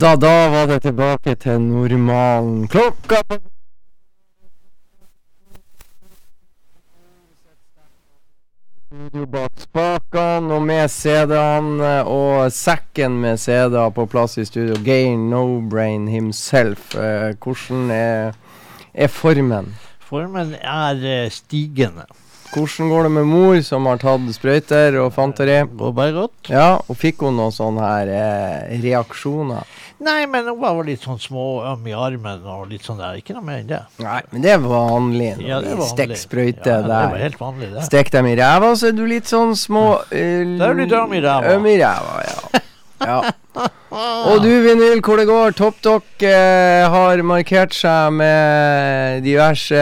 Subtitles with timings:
[0.00, 2.68] da, da var det tilbake til normalen.
[2.68, 3.22] Klokka
[9.30, 14.76] bak spakene og med CD-ene og sekken med CD-er på plass i studio.
[14.84, 16.94] Geir No-Brain himself.
[16.94, 18.36] Eh, hvordan er,
[18.94, 19.74] er formen?
[20.06, 22.06] Formen er eh, stigende.
[22.54, 25.58] Hvordan går det med mor som har tatt sprøyter og fanteri?
[25.66, 26.52] Går bare godt.
[26.52, 29.66] Ja, og fikk hun noen sånne her eh, reaksjoner?
[29.98, 33.16] Nei, men hun var litt sånn små øm i armen og litt sånn der.
[33.16, 33.80] Ikke noe mer enn det.
[34.04, 35.30] Nei, men det er vanlig.
[35.38, 35.88] når Ja, det er vanlig.
[35.94, 37.22] Stikker sprøyte ja, Det var der.
[37.24, 37.84] helt vanlig, det.
[37.88, 40.92] Stek dem i ræva, så er du litt sånn små uh, Da er du litt
[41.00, 41.54] øm i ræva.
[41.54, 42.62] Øm i ræva, ja.
[43.10, 43.18] ja.
[44.28, 45.56] Og du, Vinyl, hvor det går?
[45.56, 49.80] ToppDock uh, har markert seg med diverse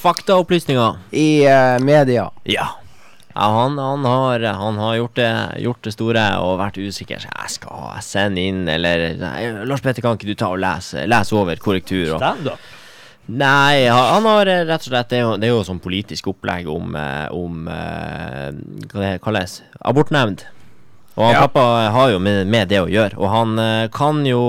[0.00, 1.02] Faktaopplysninger.
[1.12, 2.30] i eh, media.
[2.48, 2.70] Ja.
[3.40, 5.30] Ja han, han, har, han har gjort det,
[5.64, 7.22] gjort det store og vært usikker.
[7.22, 9.06] Så jeg skal sende inn, eller
[9.64, 12.12] Lars Petter, kan ikke du ta og lese, lese over korrektur?
[12.14, 12.68] Og, Stand-up.
[13.40, 16.28] nei, han, har eh, rett og slett Det er jo, det er jo sånn politisk
[16.34, 18.48] opplegg om, eh, om eh,
[18.90, 19.60] Hva det kalles?
[19.80, 20.44] Abortnemnd.
[21.16, 21.44] Og han Ja.
[21.46, 21.64] pappa
[21.96, 23.56] har jo med, med det å gjøre, og han
[23.92, 24.42] kan jo,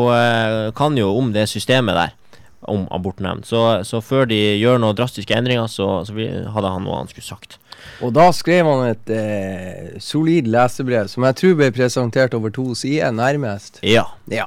[0.77, 2.11] kan jo om det systemet der.
[2.69, 3.45] Om abortnemnd.
[3.49, 7.25] Så, så før de gjør noen drastiske endringer, så, så hadde han noe han skulle
[7.25, 7.57] sagt.
[8.05, 12.67] Og da skrev han et eh, solid lesebrev som jeg tror ble presentert over to
[12.77, 13.79] sider, nærmest.
[13.81, 14.03] Ja.
[14.29, 14.45] Ja.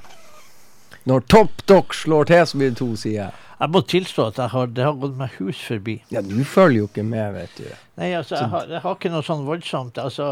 [1.11, 3.35] Når ToppDock slår til, så blir det to sider.
[3.61, 5.99] Jeg må tilstå at jeg har, det har gått meg hus forbi.
[6.13, 7.67] Ja, du følger jo ikke med, vet du.
[8.01, 10.25] Nei, altså, jeg har, jeg har ikke noe sånn voldsomt altså,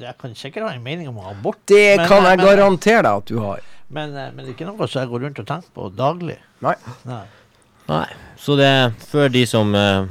[0.00, 3.12] Jeg kan sikkert ha en mening om abort, Det Men- kan jeg men- garantere deg
[3.22, 3.60] at du har.
[3.94, 6.36] Men, eh, men det er ikke noe som jeg går rundt og tenker på daglig.
[6.64, 6.74] Nei.
[7.08, 7.22] Nei.
[7.88, 8.04] Nei.
[8.40, 10.06] Så det er for de som uh,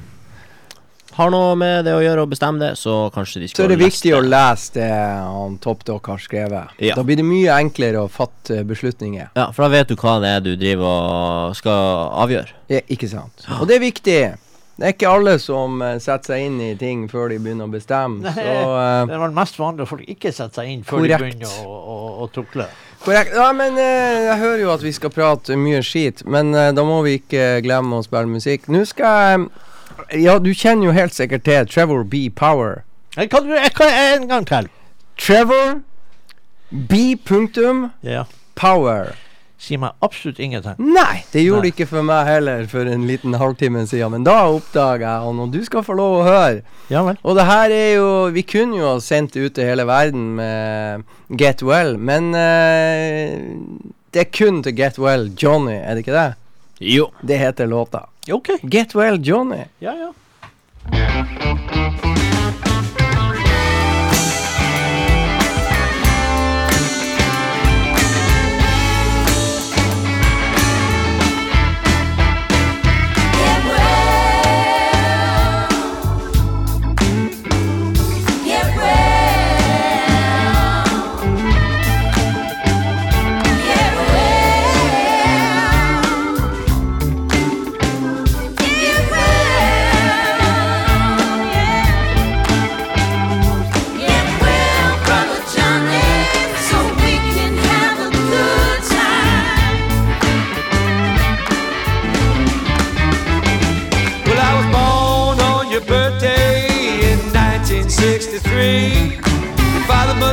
[1.17, 3.73] har noe med det å gjøre og bestemme det, så kanskje de Så skal er
[3.73, 6.77] det viktig å lese lese det han ToppDock har skrevet.
[6.81, 6.95] Ja.
[6.97, 9.33] Da blir det mye enklere å fatte beslutninger.
[9.37, 12.57] Ja, for da vet du hva det er du driver og skal avgjøre.
[12.73, 13.45] Ja, ikke sant.
[13.59, 14.17] Og det er viktig.
[14.73, 17.73] Det er ikke alle som eh, setter seg inn i ting før de begynner å
[17.73, 18.23] bestemme.
[18.25, 21.03] Nei, Så uh, Det er vel mest vanlig at folk ikke setter seg inn før
[21.03, 21.13] Korrekt.
[21.13, 22.65] de begynner å, å, å tukle.
[23.05, 23.35] Korrekt.
[23.35, 26.85] Ja, men eh, jeg hører jo at vi skal prate mye skit, men eh, da
[26.87, 28.69] må vi ikke glemme å spille musikk.
[28.71, 32.27] Nå skal jeg Ja, du kjenner jo helt sikkert til Trevor B.
[32.35, 32.81] Power.
[33.15, 34.69] Jeg kan, jeg kan en gang til.
[35.21, 35.81] Trevor
[36.71, 37.15] B.
[37.25, 38.25] Punktum yeah.
[38.55, 39.13] Power.
[39.63, 40.75] Sier meg absolutt ingenting.
[40.83, 44.11] Nei, det gjorde det ikke for meg heller for en liten halvtime siden.
[44.11, 46.63] Men da oppdaga jeg han, og du skal få lov å høre.
[46.91, 47.15] Ja vel.
[47.23, 50.33] Og det her er jo Vi kunne jo ha sendt det ut til hele verden
[50.35, 51.07] med
[51.39, 53.39] Get Well, men uh,
[54.11, 56.31] det er kun til Get Well Johnny, er det ikke det?
[56.83, 57.07] Jo.
[57.21, 58.09] Det heter låta.
[58.31, 58.57] OK.
[58.67, 59.63] Get Well Johnny.
[59.79, 60.11] Ja, ja.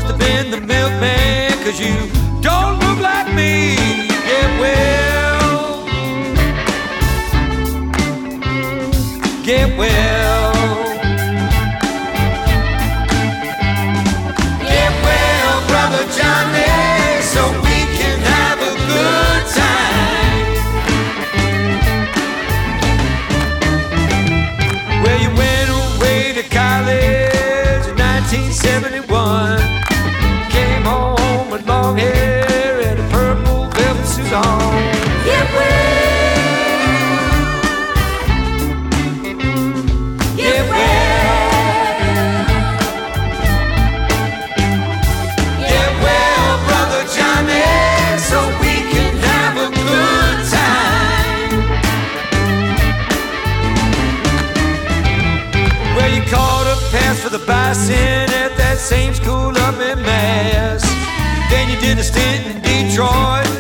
[0.00, 1.94] Must have been the milkman, cause you
[2.40, 3.79] don't look like me.
[59.78, 60.82] In Mass.
[61.50, 63.59] Then you did a stint in Detroit.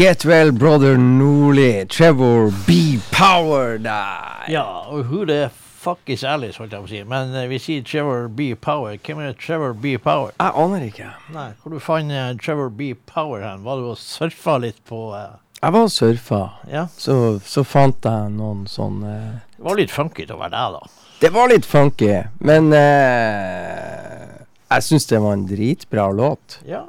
[0.00, 1.86] Get well, brother Nordli.
[1.86, 2.98] Trevor B.
[3.12, 4.44] Power der.
[4.48, 7.04] Ja, og who the fuck is Alice, holdt jeg på å si.
[7.04, 8.54] Men uh, vi sier Trevor B.
[8.56, 8.96] Power.
[8.96, 9.98] Hvem er Trevor B.
[10.00, 10.32] Power?
[10.40, 11.04] Jeg aner ikke.
[11.34, 12.94] Nei, hvor du fant uh, Trevor B.
[13.12, 13.60] Power hen?
[13.66, 15.36] Var du og surfa litt på uh...
[15.60, 16.40] Jeg var og surfa,
[16.72, 20.78] Ja, så, så fant jeg noen sånn det var litt funky til å være deg,
[20.78, 20.80] da.
[21.20, 26.56] Det var litt funky, men jeg syns det var en dritbra låt.
[26.64, 26.86] Ja,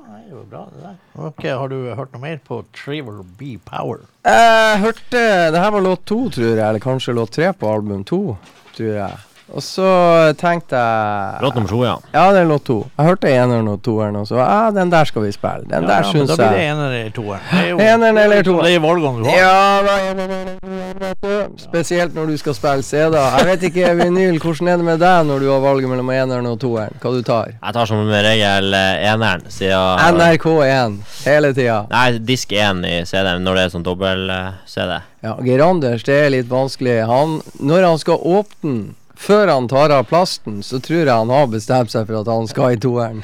[0.50, 0.95] bra, det der.
[1.27, 3.57] Ok, Har du hørt noe mer på Trevor B.
[3.65, 4.03] Power?
[4.25, 5.21] Jeg hørte
[5.51, 8.38] Det her var låt to, tror jeg, eller kanskje låt tre på album to,
[8.77, 9.17] tror jeg.
[9.51, 9.88] Og så
[10.39, 11.96] tenkte jeg Låt nummer to, ja.
[12.13, 12.77] Ja, det er låt to.
[12.98, 15.65] Jeg hørte eneren og toeren, og så ja, den der skal vi spille.
[15.67, 17.41] Den der ja, syns jeg Da blir det eneren eller toeren.
[17.51, 19.36] Er Eneren eller det er valgene du har.
[19.41, 19.48] Ja.
[21.60, 23.38] Spesielt når du skal spille CD-er.
[23.41, 26.48] Jeg vet ikke, Vinyl, hvordan er det med deg når du har valget mellom eneren
[26.51, 26.96] og toeren?
[27.01, 27.51] Hva du tar?
[27.58, 31.81] Jeg tar som regel eh, eneren, siden NRK1 hele tida.
[31.91, 34.93] Nei, disk 1 i CD-en når det er sånn dobbel-CD.
[35.22, 37.03] Ja, Geir Anders, det er litt vanskelig.
[37.10, 41.47] Han, når han skal åpne før han tar av plasten, så tror jeg han har
[41.51, 43.21] bestemt seg for at han skal i toeren.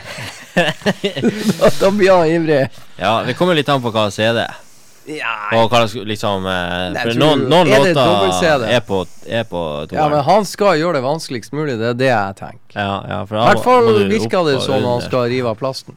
[0.53, 2.63] da, da blir han ivrig.
[2.97, 4.63] Ja, det kommer litt an på hva CD er.
[5.07, 9.61] Ja, Og hva liksom eh, Nei, For noen, noen er låter er på, er på
[9.95, 12.75] ja, men han skal gjøre det vanskeligst mulig, det er det jeg tenker.
[12.75, 15.95] Ja, ja, I hvert fall virker det sånn som han skal rive av plasten.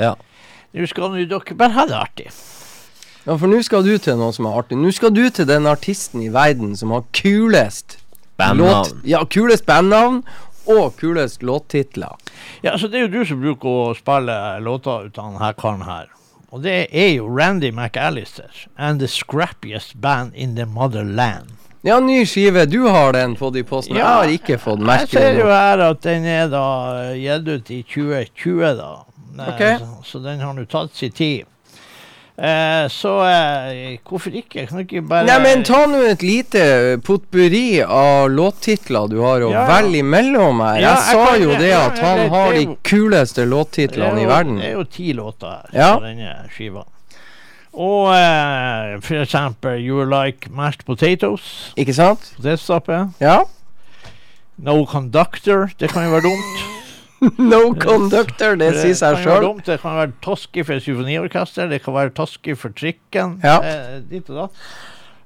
[0.00, 0.16] Ja.
[0.74, 2.26] Nå skal nå dere bare ha det artig.
[3.22, 4.80] Ja, for nå skal du til noe som er artig.
[4.82, 8.00] Nå skal du til den artisten i verden som har kulest
[8.40, 9.02] Bandnavn.
[9.08, 10.22] Ja, kulest bandnavn
[10.70, 12.16] og kulest låttitler.
[12.64, 15.86] Ja, så Det er jo du som bruker å spille låter ut av denne karen
[15.88, 16.10] her.
[16.50, 21.52] Og det er jo Randy McAllister and The Scrappiest Band in the Motherland.
[21.82, 22.66] Ja, ny skive.
[22.66, 23.96] Du har den fått i posten.
[23.96, 26.64] Jeg har ikke fått Jeg ser jo her at den er da
[27.16, 28.90] gitt ut i 2020, da.
[29.46, 29.78] Okay.
[29.78, 31.46] Så, så den har nå tatt sin tid.
[32.40, 34.62] Eh, så eh, hvorfor ikke?
[34.66, 36.62] Kan du ikke bare Nei, men ta nå et lite
[37.04, 39.66] potpurri av låttitler du har å Ja, ja.
[39.74, 40.78] velge imellom her.
[40.80, 44.24] Ja, Jeg jeg sa jo det at han det- har det de kuleste låttitlene i
[44.30, 44.56] verden.
[44.56, 45.90] Det er jo ti låter her Ja.
[45.98, 46.84] på denne skiva.
[47.74, 51.74] Og eh, for eksempel You Like Mashed Potatoes.
[51.76, 52.32] Ikke sant?
[52.38, 53.12] Potetstappe.
[53.20, 53.42] Ja.
[54.58, 55.70] No Conductor.
[55.78, 56.64] Det kan jo være dumt.
[57.52, 59.48] No Conductor, det sier seg sjøl.
[59.66, 61.68] Det kan være Toski for symfoniorkester.
[61.68, 63.38] Det kan være Toski for trikken.
[63.44, 63.58] Ja.
[63.60, 64.64] Eh, dit og datt.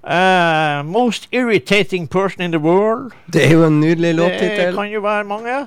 [0.04, 3.14] Uh, most irritating person in the world.
[3.32, 5.62] Det er jo en nydelig Det kan jo være mange.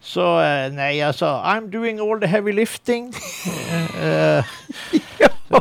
[0.00, 3.10] Så eh, nei, altså I'm doing all the heavy lifting.
[3.12, 5.28] uh, det- det- eh,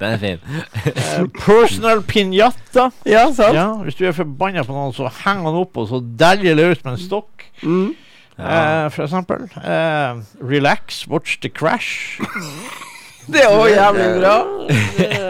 [0.00, 0.38] Den er fin.
[0.86, 2.90] eh, personal pinjata.
[3.06, 3.54] Ja, sant?
[3.54, 6.80] Ja, hvis du er forbanna på noen, så henger han opp og så deljer løs
[6.84, 7.44] med en stokk.
[7.62, 7.90] Mm.
[8.38, 9.44] Eh, for eksempel.
[9.56, 12.20] Uh, relax, watch the crash.
[13.32, 14.36] Det er òg jævlig bra.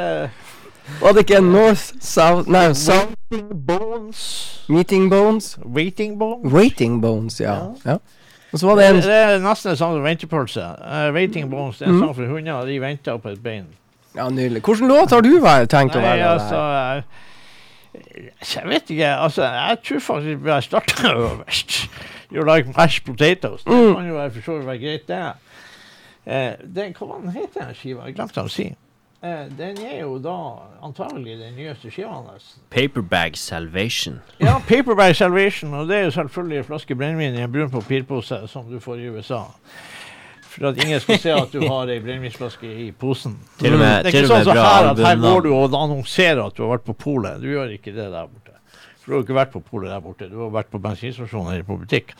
[1.02, 3.12] Var det ikke North, South Nei, South
[3.66, 4.22] Bones.
[4.68, 5.58] Meeting Bones?
[5.64, 6.52] Waiting bones.
[6.52, 7.54] Waiting Bones, ja.
[7.84, 7.96] Ja.
[8.52, 10.64] Og så var det Det, en det er nesten det samme som ventepølse.
[10.84, 12.02] Uh, waiting bones det er en Mm.
[12.06, 12.66] sånn for hunder.
[12.66, 13.66] De venter på et bein.
[14.14, 14.60] Ja, nydelig.
[14.62, 16.96] Hvilken låt har du vært- tenkt å Nei, altså der?
[17.94, 19.08] eh, Jeg vet ikke.
[19.16, 21.88] Altså, jeg tror faktisk vi har starta øverst.
[22.32, 23.62] You like mashed potatoes.
[23.64, 23.94] Det Mm.
[23.94, 25.32] kan jo være for så vidt være greit, det.
[26.26, 28.04] Eh, det hva heter den skiva?
[28.06, 28.74] Jeg glemte å si.
[29.22, 30.34] Eh, den er jo da
[30.82, 32.56] antagelig den nyeste skiva hans.
[32.74, 34.16] Paperbag Salvation.
[34.42, 38.40] Ja, Paperbag Salvation, og det er jo selvfølgelig en flaske brennevin i en brun papirpose
[38.50, 39.44] som du får i USA.
[40.52, 43.38] For at ingen skal se at du har ei brennevinsflaske i posen.
[43.62, 45.78] Til og med, Det er ikke sånn som så her at her går du og
[45.78, 47.38] annonserer at du har vært på polet.
[47.40, 48.58] Du gjør ikke det der borte.
[48.98, 50.28] For du har ikke vært på polet der borte.
[50.34, 52.12] Du har vært på bensinstasjonen eller på butikk.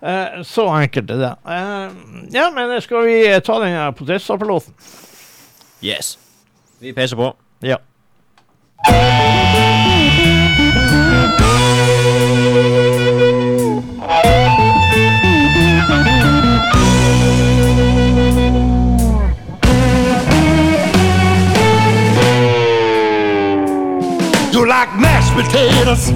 [0.00, 1.36] Eh, så enkelt er det.
[1.56, 2.00] Eh,
[2.36, 4.76] ja, men skal vi ta den potetstappelåten?
[5.82, 6.18] Yes.
[6.80, 7.36] Vi peiser på.
[7.62, 7.76] Ja.
[24.52, 26.10] You like mashed potatoes,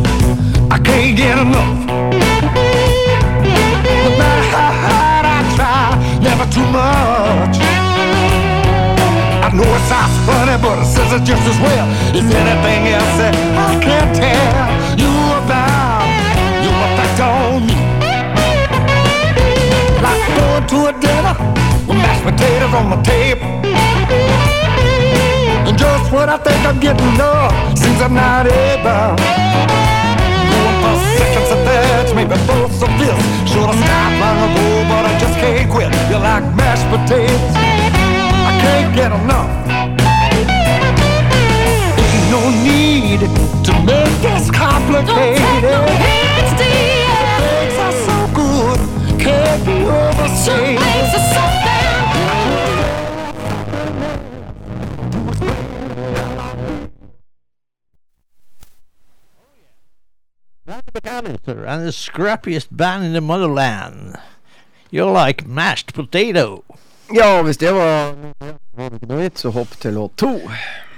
[0.70, 1.86] I can't get enough.
[4.04, 7.93] No matter how hard I try, never too much.
[9.54, 11.86] Know it sounds funny, but it says it just as well.
[12.10, 14.66] If anything else that I can't tell
[14.98, 15.14] you
[15.46, 16.02] about,
[16.58, 17.78] you affect on me.
[20.02, 21.34] Like going to a dinner
[21.86, 23.46] with mashed potatoes on the table.
[25.70, 29.14] And just when I think I'm getting up, seems I'm not able.
[30.50, 33.22] Going for seconds and thirds, maybe fourths of this.
[33.46, 35.94] Should have stopped long ago, but I just can't quit.
[36.10, 37.83] You like mashed potatoes?
[38.64, 39.50] I can't get enough.
[42.00, 45.40] Ain't no need to make this complicated.
[47.44, 48.80] Things are so good,
[49.20, 50.80] can't be overstated.
[60.66, 64.16] Randy McAllister and the scrappiest band in the motherland.
[64.90, 66.64] You're like mashed potato.
[67.12, 68.14] Ja, hvis det var
[68.74, 70.30] Var det ikke noe vits så hopp til låt to?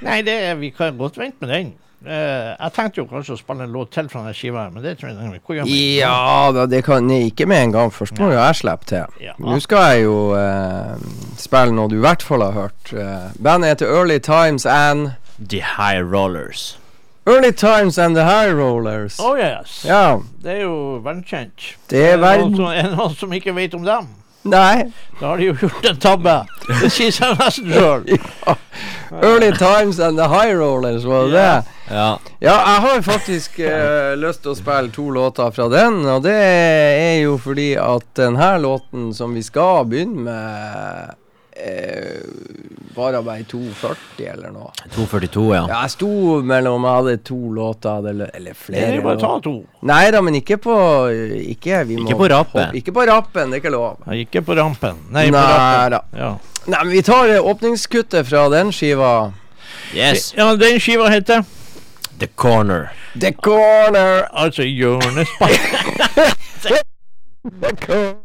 [0.07, 1.75] Nei, det, vi kan godt vente med den.
[2.07, 4.93] Uh, jeg tenkte jo kanskje å spille en låt til fra den skiva, men det
[5.01, 5.65] tror jeg ikke.
[5.99, 7.93] Ja da, det kan jeg ikke med en gang.
[7.93, 9.17] Først må jo jeg slippe til.
[9.25, 9.35] Ja.
[9.43, 10.95] Nå skal jeg jo uh,
[11.41, 12.93] spille noe du i hvert fall har hørt.
[12.93, 16.77] Uh, bandet heter Early Times and The High Rollers.
[17.27, 19.19] Early Times and The High Rollers.
[19.19, 19.81] Oh yes.
[19.89, 20.21] Ja.
[20.45, 21.73] Det er jo verdenskjent.
[21.91, 24.07] Det er verden- noen som, er det noen som ikke vet om dem?
[24.51, 24.85] Nei.
[25.21, 26.35] Da har de jo gjort en tabbe.
[26.83, 28.05] Det sier seg nesten sjøl.
[29.23, 31.55] Early Times and The High Rollers, var det Ja.
[31.57, 31.73] det?
[31.91, 32.09] Ja.
[32.43, 36.35] Ja, jeg har faktisk uh, lyst til å spille to låter fra den, og det
[36.35, 41.15] er jo fordi at denne låten som vi skal begynne med,
[41.63, 42.23] eh,
[42.97, 44.71] det bare 2,40 eller noe.
[44.95, 45.63] 242, ja.
[45.69, 46.09] Ja, jeg sto
[46.43, 48.97] mellom Jeg hadde to låter, eller, eller Det flere.
[48.97, 49.55] er bare å ta to.
[49.87, 50.77] Nei da, men ikke på
[51.43, 52.73] Ikke, vi må Ikke på rappen.
[52.77, 53.99] Ikke på rappen, det er ikke lov.
[54.07, 55.03] Jeg ikke på rampen.
[55.11, 56.01] Nei, på Nei da.
[56.17, 56.31] Ja.
[56.67, 59.33] Nei, men vi tar åpningskuttet fra den skiva.
[59.95, 60.33] Yes.
[60.37, 61.45] ja, den skiva heter
[62.19, 62.89] The Corner.
[63.21, 64.25] The Corner.
[64.33, 65.61] altså Hjørnespark.
[67.61, 68.17] The Corner.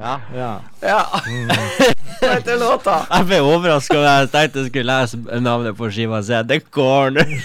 [0.00, 0.14] Ja.
[0.34, 0.50] Ja.
[0.80, 1.00] Ja.
[2.20, 2.98] Hva heter låta?
[3.10, 6.60] Jeg ble overraska da jeg tenkte jeg skulle lese navnet på skiva og se The
[6.72, 7.28] Corner.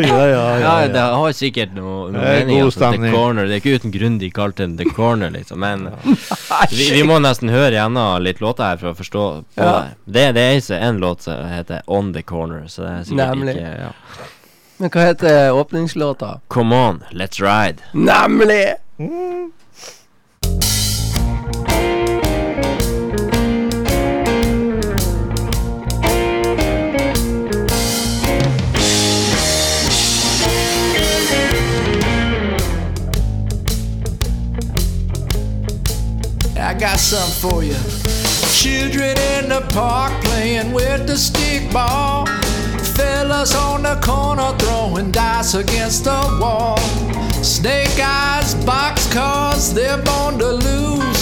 [0.00, 2.60] ja, ja, Ja, det har sikkert noe, noe Det mening.
[2.60, 3.10] god Altså, The.
[3.12, 3.46] Corner.
[3.46, 5.58] Det er ikke uten grunn de kalte den The Corner, liksom.
[5.62, 5.88] Men
[6.74, 9.24] vi, vi må nesten høre gjennom litt låter her for å forstå
[9.58, 9.76] på Ja.
[9.82, 9.94] det.
[10.18, 13.22] Det, det er ikke en låt som heter On The Corner, så det er sikkert
[13.36, 13.54] Nemlig.
[13.58, 13.92] ikke ja.
[14.78, 16.36] Men hva heter åpningslåta?
[16.54, 17.82] Come on, let's ride.
[17.92, 18.76] Nemlig!
[18.98, 19.50] Hmm.
[36.56, 37.74] I got something for you.
[38.52, 42.26] Children in the park playing with the stick ball.
[42.98, 46.76] Fellas on the corner throwing dice against the wall.
[47.44, 51.20] Snake eyes, box cars, they're born to lose.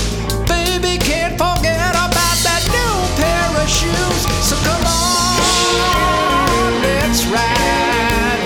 [0.48, 4.22] Baby can't forget about that new pair of shoes.
[4.48, 8.40] So come on, let's ride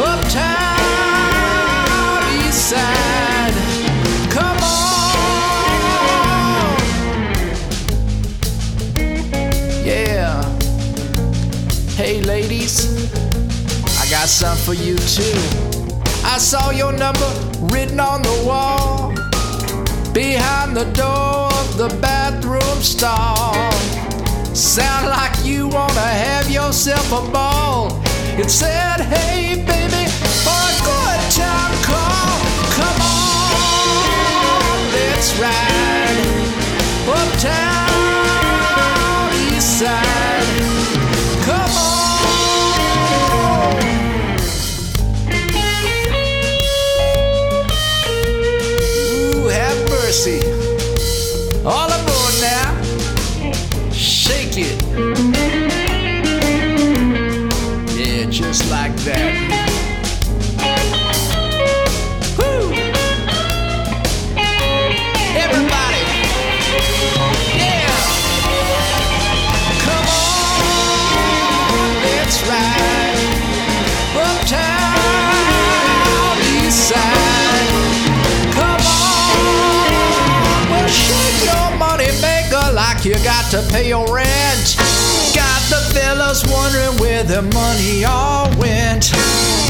[0.00, 0.70] uptown
[2.46, 2.99] east side.
[14.38, 15.38] Got for you too.
[16.24, 19.12] I saw your number written on the wall
[20.14, 23.54] behind the door of the bathroom stall.
[24.54, 28.00] Sound like you wanna have yourself a ball.
[28.38, 30.04] It said, hey, baby,
[30.44, 32.38] for a good time call.
[32.78, 35.70] Come on, let's ride
[37.30, 37.79] uptown
[87.30, 89.12] their money all went.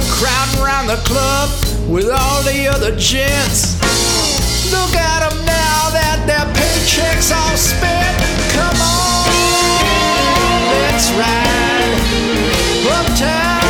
[0.09, 1.51] Crowding around the club
[1.91, 3.77] with all the other gents.
[4.73, 8.17] Look at them now that their paychecks all spent.
[8.57, 9.29] Come on,
[10.89, 12.01] let's ride
[12.97, 13.61] uptown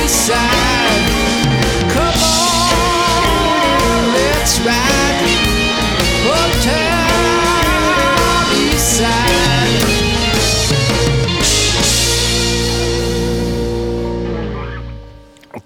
[0.00, 0.61] east side.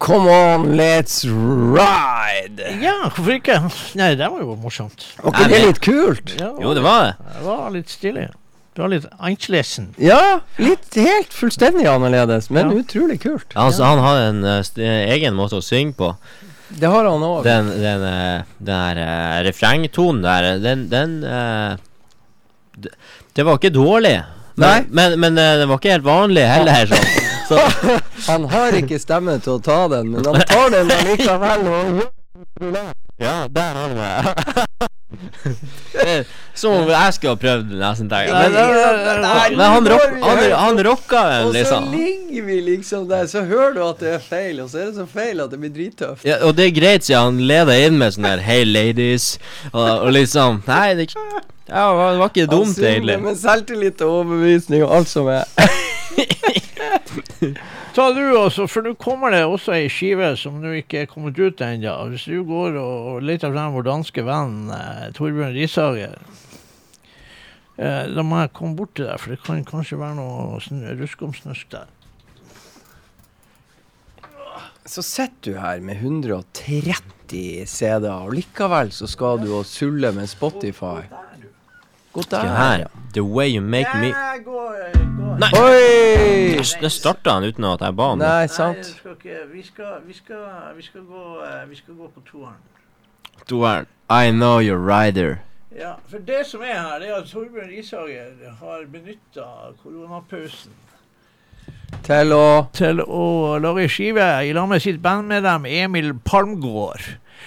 [0.06, 2.62] Come on, let's ride!
[2.78, 3.56] ja, hvorfor ikke?
[3.98, 5.02] Nei, det var jo morsomt.
[5.18, 6.34] Var ikke det litt kult?
[6.38, 7.14] Ja, Jo, det var det.
[7.34, 8.28] det var litt stilig.
[8.76, 9.88] Det var litt annerledes.
[9.98, 10.20] Ja,
[10.62, 12.78] litt helt fullstendig annerledes, men Ja.
[12.84, 13.50] utrolig kult.
[13.56, 14.62] Altså, Han har en uh,
[15.16, 16.12] egen måte å synge på.
[16.68, 17.42] Det har han òg.
[17.42, 21.20] Den, den, uh, den der uh, refrengtonen der, den, den
[22.76, 22.94] det,
[23.34, 24.20] det var ikke dårlig.
[24.56, 24.84] Nei.
[24.86, 26.94] Men, men, men det var ikke helt vanlig heller.
[26.94, 27.22] Sånn.
[27.48, 27.58] Så,
[28.26, 31.68] Han har ikke stemme til å ta den, men han tar den likevel.
[31.68, 32.12] og-
[33.18, 34.88] ja, der har du det.
[35.92, 38.08] Det er Som om jeg skulle ha prøvd, nesten.
[38.10, 38.32] tenker jeg.
[38.34, 38.64] Nei, Men, nei,
[39.04, 39.50] nei, nei.
[39.56, 41.86] men han, rock, han, han rocka den, Og så liksom.
[41.94, 44.96] ligger vi liksom der, så hører du at det er feil, og så er det
[44.98, 46.24] så feil at det blir drittøft.
[46.28, 49.38] Ja, og det er greit, siden han leder inn med sånn der Hey, ladies.
[49.72, 53.20] Og, og liksom Nei, det, ja, det var, det var ikke dumt, egentlig.
[53.22, 55.44] Med selvtillit og overbevisning og alt som er.
[57.96, 61.38] Ta du også, for nå kommer det også ei skive som nå ikke er kommet
[61.40, 61.94] ut ennå.
[62.12, 66.16] Hvis du går og, leter frem vår danske venn eh, Torbjørn Rishager
[67.78, 70.84] eh, Da må jeg komme bort til deg, for det kan kanskje være noe sn-
[71.00, 71.88] ruskomsnusk der.
[74.86, 80.28] Så sitter du her med 130 CD-er, og likevel så skal du og sulle med
[80.30, 81.00] Spotify.
[82.16, 82.48] Gå dag.
[82.56, 82.88] her, ja.
[83.14, 85.34] The way you make me Jeg går, eh, gå.
[85.40, 85.50] Nei!
[85.60, 86.62] Oi!
[86.80, 88.28] Det starta han uten at jeg ba om det.
[88.28, 88.76] Nei, Nei, sant.
[88.76, 89.42] det skal ikke.
[89.52, 92.62] Vi skal, vi skal, vi skal, gå, eh, vi skal gå på toeren.
[93.48, 93.86] Toeren.
[94.08, 95.36] I know your rider.
[95.76, 99.44] Ja, for det som er her, det er at Torbjørn Ishager har benytta
[99.82, 100.72] koronapausen
[102.06, 107.02] Til å til å lage skive i lag med sitt bandmedlem Emil Palmgård.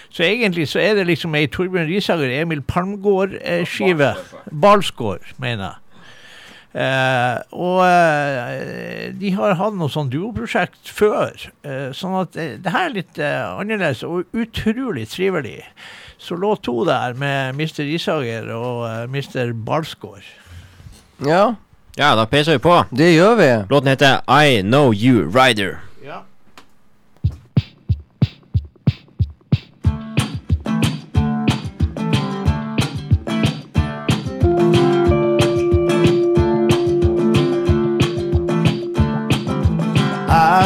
[0.10, 4.14] Så egentlig så er det liksom ei Torbjørn Risager Emil Palmgård-skive.
[4.52, 5.86] Balsgård, mener jeg.
[6.80, 11.34] Eh, og eh, de har hatt noe sånn duoprosjekt før.
[11.66, 15.64] Eh, sånn at eh, det her er litt eh, annerledes og utrolig trivelig.
[16.22, 17.82] Så lå to der med Mr.
[17.90, 19.54] Risager og eh, Mr.
[19.66, 20.28] Balsgård.
[21.26, 21.56] Ja,
[22.00, 22.76] Ja, da peiser vi på.
[22.96, 23.48] det gjør vi.
[23.74, 25.80] Låten heter I Know You Rider.
[26.06, 26.22] Ja.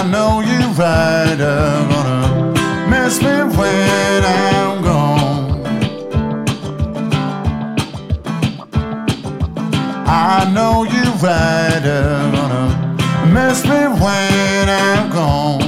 [0.03, 5.65] I know you right are gonna miss me when I'm gone.
[10.05, 15.62] I know you right are gonna miss me when I'm gone.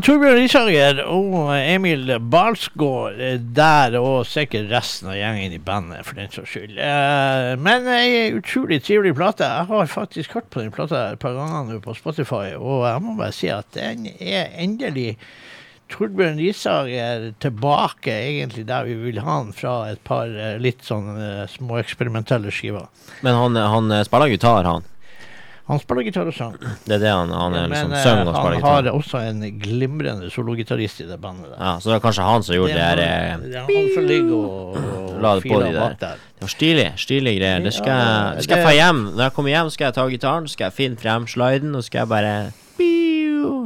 [0.00, 6.16] Torbjørn Risager og Emil Balsgaard er der, og sikkert resten av gjengen i bandet, for
[6.16, 6.78] den saks skyld.
[6.80, 9.44] Eh, men ei utrolig trivelig plate.
[9.44, 13.02] Jeg har faktisk hørt på den plata et par ganger nå på Spotify, og jeg
[13.04, 15.18] må bare si at den er endelig
[15.92, 21.10] Torbjørn Risager tilbake egentlig der vi vil ha han fra et par eh, litt sånn
[21.12, 22.88] småeksperimentelle små eksperimentelle skiver.
[23.20, 24.88] Men han, han eh, spiller gitar, han.
[25.68, 26.56] Han spiller gitar og sang.
[26.58, 29.44] Det er det han, han er liksom Men spiller gitar Men han har også en
[29.62, 31.58] glimrende sologitarist i det bandet der.
[31.62, 34.08] Ja, så det er kanskje han som gjorde det her Det eh, er han som
[34.10, 34.76] ligger og,
[35.12, 35.94] og La det på de der.
[36.00, 36.16] der.
[36.34, 36.88] Det var stilig.
[36.98, 37.62] Stilige greier.
[37.62, 39.02] Det skal, Ja, det skal jeg det- få hjem.
[39.14, 41.98] Når jeg kommer hjem, skal jeg ta gitaren, skal jeg finne frem sliden, og skal
[42.04, 42.34] jeg bare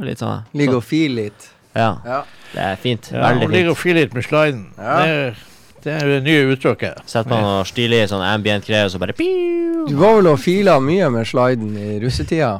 [0.07, 0.43] Litt sånn.
[0.53, 1.49] Ligger og filer litt.
[1.75, 2.21] Ja, Ja.
[2.53, 3.09] det er fint.
[3.11, 3.51] Ja, Veldig fint.
[3.53, 4.65] ligger og filer litt med sliden.
[4.77, 4.97] Ja.
[5.05, 5.35] Det,
[5.83, 7.01] det er det nye uttrykket.
[7.09, 9.85] Sett på noe stilig sånn ambient-greier, og så bare piu.
[9.87, 12.53] Du var vel og fila mye med sliden i russetida?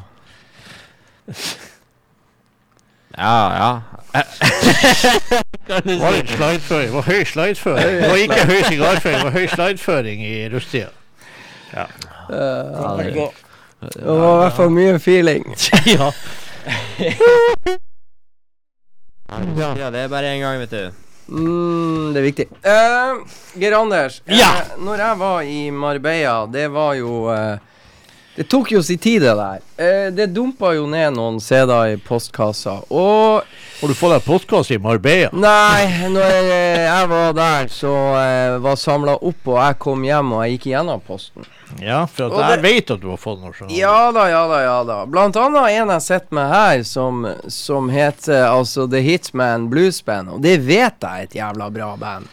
[3.18, 3.72] Ja, ja.
[5.68, 6.94] Var det slideføring?
[6.94, 7.98] Var høy slideføring?
[8.02, 10.94] Det var ikke høy sigarføring, det var høy slideføring i russetida
[11.78, 11.86] Uh,
[12.28, 13.14] Ja, det-
[13.94, 15.44] det var i hvert fall mye feeling.
[15.96, 16.08] ja.
[19.78, 21.07] ja, det er bare én gang, vet du.
[21.28, 22.46] Mm, det er viktig.
[22.64, 23.24] Uh,
[23.60, 24.48] Geir Anders, ja.
[24.48, 27.58] uh, når jeg var i Marbella, det var jo eh,
[28.38, 29.62] Det tok jo sin tid, det der.
[29.82, 33.42] Eh, det dumpa jo ned noen CD-er i postkassa, og
[33.80, 35.30] Har du fått deg postkasse i Marbella?
[35.34, 40.32] Nei, når jeg, jeg var der, så eh, var samla opp, og jeg kom hjem
[40.38, 41.46] og jeg gikk gjennom posten.
[41.82, 43.74] Ja, for Og at jeg det- vet at du har fått noe sånt.
[43.76, 45.00] Ja da, ja da, ja da.
[45.06, 50.30] Blant annet en jeg sitter med her, som, som heter altså The Hitman Blues Band,
[50.38, 52.30] og det vet jeg er et jævla bra band.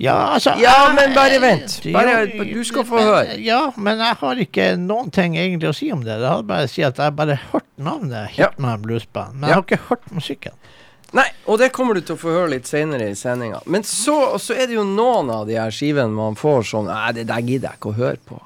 [0.00, 1.80] Ja, altså Ja, men bare vent.
[1.92, 3.36] Bare- du skal få høre.
[3.44, 6.18] Ja, men jeg har ikke noen ting egentlig å si om det.
[6.20, 8.48] Jeg har bare si at jeg bare hørt navnet Ja.
[8.48, 9.54] Hitman Blues Band, men Ja.
[9.54, 10.52] jeg har ikke hørt musikken.
[11.12, 13.60] Nei, og det kommer du til å få høre litt senere i sendinga.
[13.66, 17.12] Men så, så er det jo noen av de her skivene man får sånn Nei,
[17.12, 18.40] det der gidder jeg ikke å høre på.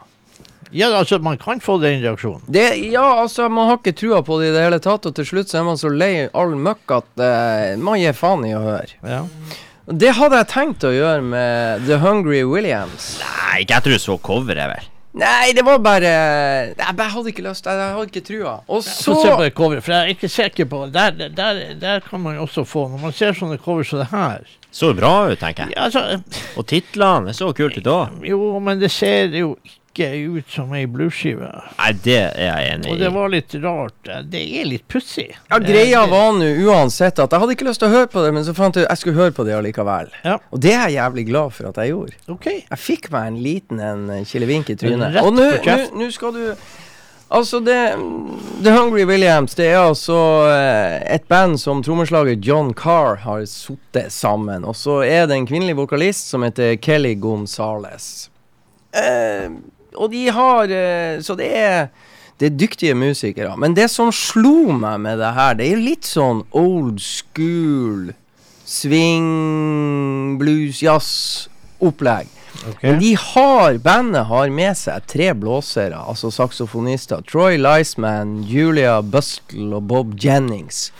[0.72, 2.42] Ja, altså, man kan få den reaksjonen.
[2.50, 5.24] Det, ja, altså, man har ikke trua på det i det hele tatt, og til
[5.24, 8.64] slutt så er man så lei all møkk at uh, man gir faen i å
[8.64, 8.90] høre.
[9.06, 9.22] Ja.
[9.87, 13.16] Det hadde jeg tenkt å gjøre med The Hungry Williams.
[13.22, 14.88] Nei, ikke etter du så coveret, vel.
[15.16, 16.09] Nei, det var bare
[16.77, 17.64] Jeg bare hadde ikke lyst.
[17.64, 18.51] Jeg, jeg hadde ikke trua.
[18.66, 21.61] Og Få så se på det coveret, for jeg er ikke sikker på Der, der,
[21.81, 24.44] der kan man jo også få Når man ser sånne cover som det her
[24.75, 25.72] Så bra ut, tenker jeg.
[25.79, 26.18] ja, altså,
[26.59, 28.18] Og titlene, det så kult ut òg.
[28.29, 29.55] Jo, men det ser jo
[29.96, 31.48] ikke ut som ei bluesskive.
[31.78, 32.94] Nei, det er jeg enig i.
[32.94, 34.12] Og det var litt rart.
[34.28, 35.28] Det er litt pussig.
[35.32, 38.32] ja, Greia var nå uansett at jeg hadde ikke lyst til å høre på det,
[38.37, 40.11] men så fant jeg ut jeg skulle høre på det allikevel.
[40.24, 40.38] Ja.
[40.52, 42.18] Og det er jeg jævlig glad for at jeg gjorde.
[42.37, 42.50] OK.
[42.52, 45.16] Jeg fikk meg en liten en kilevink i trynet.
[45.16, 46.42] Rett Og nå skal du
[47.26, 47.74] Altså, det
[48.62, 50.14] The Hungry Williams, det er altså
[50.46, 54.62] eh, et band som trommeslager John Carr har sittet sammen.
[54.62, 58.30] Og så er det en kvinnelig vokalist som heter Kelly Gonzales.
[58.94, 59.50] Eh,
[59.96, 61.88] og de har eh, Så det er
[62.37, 63.54] det er dyktige musikere.
[63.56, 68.11] Men det som slo meg med det her, det er litt sånn old school
[68.66, 72.28] swing, blues, jazz-opplegg.
[72.56, 72.90] Okay.
[72.90, 77.22] Men de har, bandet har med seg tre blåsere, altså saksofonister.
[77.28, 80.90] Troy Liceman, Julia Bustle og Bob Jennings.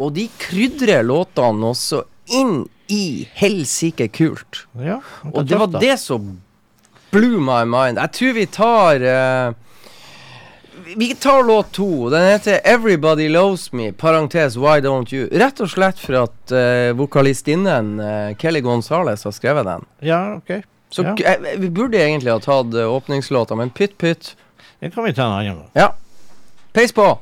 [0.00, 4.64] Og de krydrer låtene også inn i helsike kult.
[4.80, 6.34] Ja, Og det var det som
[7.12, 7.98] blew my mind.
[8.00, 9.54] Jeg tror vi tar uh,
[10.96, 12.08] Vi tar låt to.
[12.10, 15.28] Den heter 'Everybody Loves Me', parentes 'Why Don't You'.
[15.38, 19.84] Rett og slett for at uh, vokalistinnen uh, Kelly Gonzales har skrevet den.
[20.00, 20.62] Ja, OK.
[20.90, 21.14] Så Ja.
[21.24, 24.34] eh, vi burde egentlig ha tatt åpningslåta, men pytt pytt.
[24.80, 25.70] Den kan vi ta en annen gang.
[25.72, 25.94] Ja.
[26.72, 27.18] Peis på!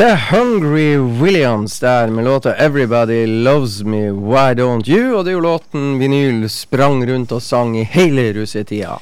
[0.00, 5.12] The Hungry Williams der med låta 'Everybody Loves Me, Why Don't You'.
[5.12, 8.96] Og det er jo låten vinyl sprang rundt og sang i hele russetida.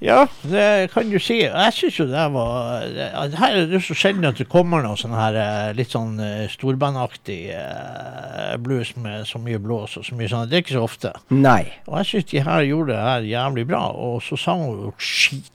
[0.00, 1.38] Ja, det kan du si.
[1.40, 4.98] Jeg syns jo det var det, Her er det så sjelden at det kommer noe
[5.00, 10.18] sånn her eh, litt sånn eh, storbandaktig eh, blues med så mye blås og så
[10.20, 10.50] mye sånn.
[10.50, 11.14] Det er ikke så ofte.
[11.30, 11.64] Nei.
[11.86, 14.94] Og jeg syns de her gjorde det her jævlig bra, og så sang hun jo
[14.98, 15.51] skitbra.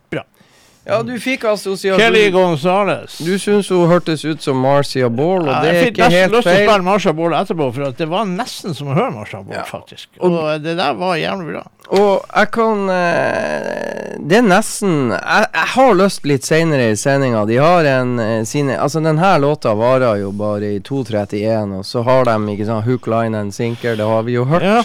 [0.88, 3.17] Ja, du fikk Kelly assosiasjon Gonzales.
[3.19, 6.06] Du syns hun hørtes ut som Marcia Ball, og Ja, det er jeg fikk ikke
[6.08, 6.69] nesten helt lyst til å feil.
[6.69, 9.63] spille Marcia Ball etterpå, for det var nesten som å høre Marcia Ball, Ja.
[9.67, 10.08] faktisk.
[10.21, 11.63] Og- Og det der var jævlig bra.
[11.91, 17.45] Og jeg kan eh, Det er nesten Jeg, jeg har lyst litt seinere i sendinga.
[17.47, 22.03] De har en eh, sine Altså, denne låta varer jo bare i 2.31, og så
[22.03, 23.95] har de ikke sånn hook, line and sinker.
[23.95, 24.64] Det har vi jo hørt.
[24.64, 24.84] Ja.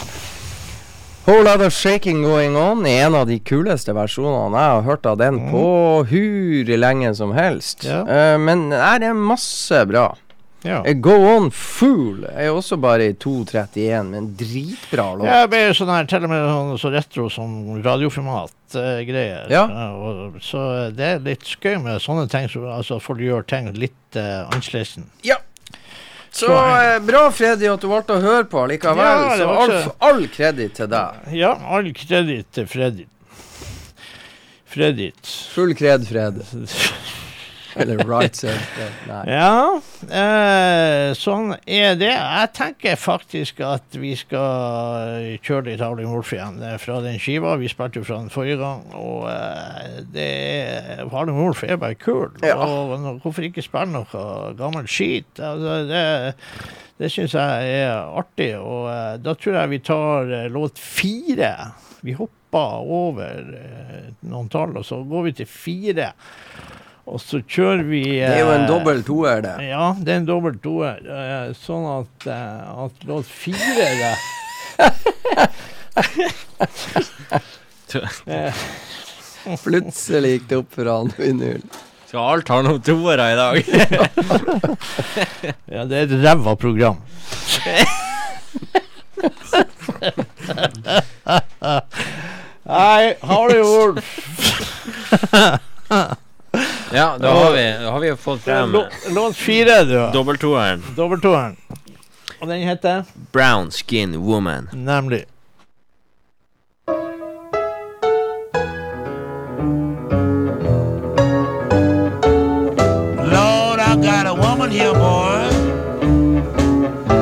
[1.25, 5.07] Whole Lot of Shaking Going On i en av de kuleste versjonene jeg har hørt
[5.07, 5.53] av den Mm.
[5.53, 7.85] på hur lenge som helst.
[7.85, 8.01] Ja.
[8.03, 10.16] Uh, men nei, det er masse bra.
[10.64, 10.83] ja.
[10.85, 15.27] Eh, Go On Fool er også bare i 2.31, men dritbra låt.
[15.27, 19.49] Ja, det er sånn her, til og med sånn, så retro som radioformat-greier.
[19.51, 19.64] Ja.
[19.66, 24.16] uh, så det er litt skøy med sånne ting, så, altså folk gjør ting litt
[24.18, 24.99] uh, annerledes.
[26.33, 29.05] Så eh, bra, Freddy, at du valgte å høre på likevel.
[29.05, 31.26] Ja, så all, ikke- all kreditt til deg.
[31.37, 33.05] Ja, all kreditt til Freddy.
[34.72, 35.11] Freddy.
[35.53, 36.41] Full kred, Fred.
[37.77, 38.59] Eller right said
[39.09, 39.23] Nei.
[39.33, 42.12] Ja, eh, sånn er det.
[42.12, 47.57] Jeg tenker faktisk at vi skal kjøre litt Howling Wolf igjen eh, fra den skiva.
[47.61, 51.99] Vi spilte jo fra den forrige gang, og eh, det er, Howling Wolf er bare
[51.99, 52.31] kul.
[52.45, 52.59] Ja.
[52.61, 55.41] Og og, hvorfor ikke spille noe gammel skit?
[55.41, 56.07] Altså, det
[57.03, 61.51] det syns jeg er artig, og eh, da tror jeg vi tar eh, låt fire.
[62.07, 66.12] Vi hopper over eh, noen tall, og så går vi til fire.
[67.11, 69.57] Og så kjører vi Det er jo en eh, dobbel toer, det.
[69.66, 71.00] ja, det er en dobbelt toer.
[71.03, 74.14] eh, sånn at, eh, at låt fire er det
[79.64, 81.64] Plutselig gikk det opp for han i null.
[82.12, 83.57] Så alt har noen toere i dag.
[85.72, 86.98] Ja, det er et ræva program.
[92.62, 94.07] Nei, det Wolf.
[96.95, 99.99] Ja, da har vi, da har vi jo fått er frem Lå- Låt fire, du.
[100.12, 100.82] dobbelttoeren.
[100.97, 101.57] Dobbelttoeren.
[102.40, 104.68] Og den heter Brown Skin Woman.
[104.72, 105.24] nemlig
[113.36, 115.49] Lord, I got a woman here, boy.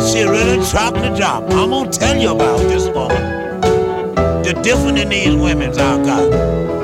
[0.00, 1.44] She really chopped the job.
[1.50, 3.60] I'm gonna tell you about this woman.
[4.42, 6.79] The different in these women's I got.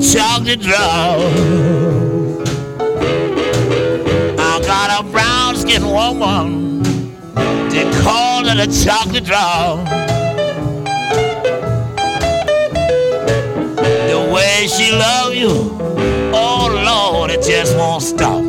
[0.00, 1.18] Chocolate drop.
[4.38, 6.82] I got a brown skinned woman.
[7.70, 9.84] They call her the chocolate drop.
[14.08, 15.76] The way she love you,
[16.32, 18.47] oh Lord, it just won't stop.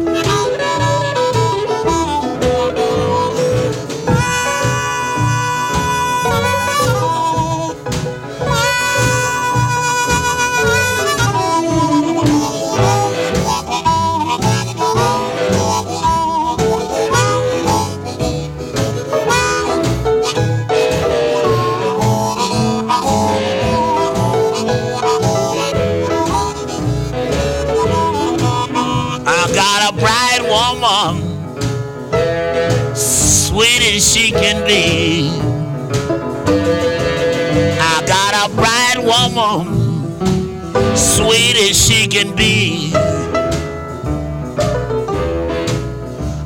[42.09, 42.91] Can be.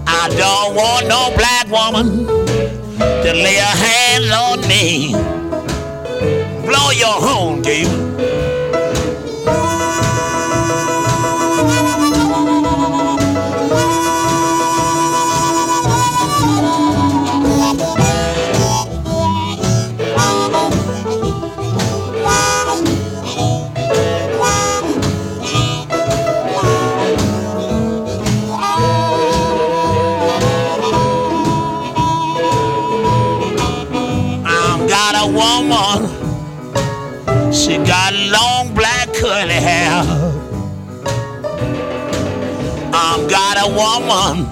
[0.05, 2.28] I don't want no black woman
[2.97, 5.14] to lay her hands on me.
[6.66, 8.03] Blow your horn, Gabe.
[44.14, 44.45] Woman.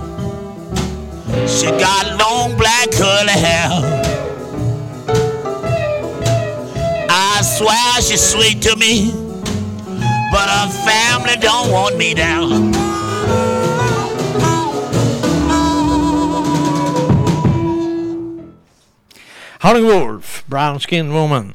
[1.48, 3.70] She got long black curly hair.
[7.10, 9.12] I swear she's sweet to me,
[10.32, 12.74] but her family don't want me down.
[19.60, 21.54] Howling Wolf, Brown Skin Woman.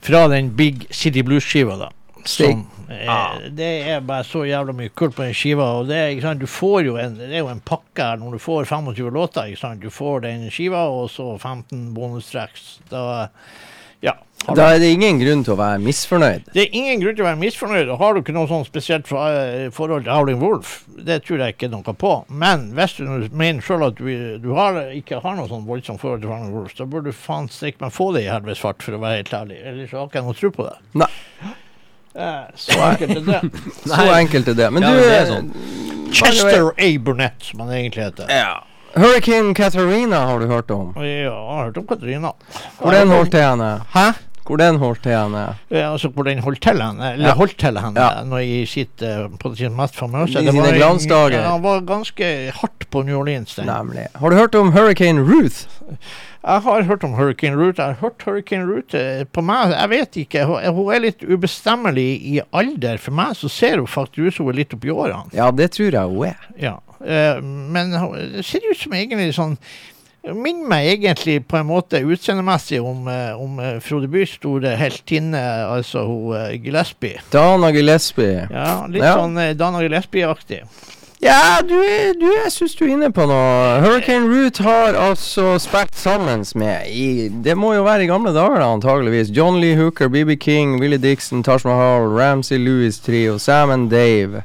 [0.00, 1.90] Fra den Big City Blues-skiva, da.
[2.24, 2.66] Som,
[3.02, 5.68] eh, Det er bare så jævla mye kult på den skiva.
[5.80, 6.42] Og det, ikke sant?
[6.42, 9.50] Du får jo en, det er jo en pakke her når du får 25 låter.
[9.52, 9.82] Ikke sant?
[9.82, 12.78] Du får den skiva og så 15 bonustracks.
[12.90, 13.28] Da
[14.02, 14.16] Ja.
[14.42, 16.48] Da er det ingen grunn til å være misfornøyd.
[16.50, 17.92] Det er ingen grunn til å være misfornøyd.
[17.94, 20.72] og Har du ikke noe sånn spesielt eh, forhold til Howling Wolf,
[21.06, 22.10] det tror jeg ikke noe på.
[22.26, 24.10] Men hvis du mener sjøl at du,
[24.42, 27.46] du har, ikke har noe sånn voldsomt forhold til Howling Wolf, da burde du faen
[27.54, 29.60] stikke meg få det i helvetes fart, for å være helt ærlig.
[29.62, 30.74] Ellers har ikke jeg noe tro på det.
[31.04, 31.12] Nei.
[32.14, 33.40] Eh, så enkelt er det.
[33.94, 34.72] Så enkelt er det.
[34.72, 36.10] Men Ja, du men det er eh, sånn.
[36.12, 36.90] Chester A.
[37.00, 38.28] Burnett, som han egentlig heter.
[38.28, 38.64] Ja.
[38.92, 40.92] Hurricane Katarina har du hørt om.
[40.96, 42.34] Ja, jeg har hørt om Katarina.
[42.78, 43.70] Hvor den holdt til henne?
[43.94, 44.10] Hæ?
[44.46, 45.42] Hvor den holdt til henne?
[45.70, 47.34] Ja, altså hvor den holdt til henne, eller Ja.
[47.34, 48.24] holdt til henne Ja.
[48.24, 50.40] når jeg sitt, eh, på sitt mest famøse.
[50.40, 51.38] I Det sine glansdager.
[51.40, 53.54] Ja, han var ganske hardt på New Orleans.
[53.54, 53.66] Den.
[53.66, 54.08] Nemlig.
[54.14, 55.66] Har du hørt om Hurricane Ruth?
[56.44, 57.78] Jeg har hørt om Hurricane Ruth.
[57.78, 59.70] Jeg har hørt Hurricane Route eh, på meg.
[59.70, 60.44] Jeg vet ikke.
[60.44, 62.98] Hun, er litt ubestemmelig i alder.
[62.98, 65.30] For meg så ser hun faktisk ut som hun er litt oppi årene.
[65.32, 66.48] Ja, det tror jeg hun er.
[66.58, 66.74] Ja.
[67.04, 69.56] Eh, men det ser ut som egentlig sånn
[70.22, 75.40] Minner meg egentlig på en måte utseendemessig om, eh, om eh, Frode Bys store heltinne,
[75.66, 77.18] altså hun eh, Gillespie.
[77.34, 78.44] Dana Gillespie.
[78.50, 79.16] Ja, litt Ja.
[79.18, 80.60] sånn Dana Gillespie-aktig.
[81.22, 81.74] Ja, du,
[82.18, 83.76] du jeg syns du er inne på noe.
[83.82, 88.58] Hurricane Root har altså spilt sammen med i Det må jo være i gamle dager,
[88.58, 89.30] da, antageligvis.
[89.30, 94.42] John Lee Hooker, BB King, Willie Dixon, Taj Mahal, Ramsey Lewis Trio, Sam and Dave.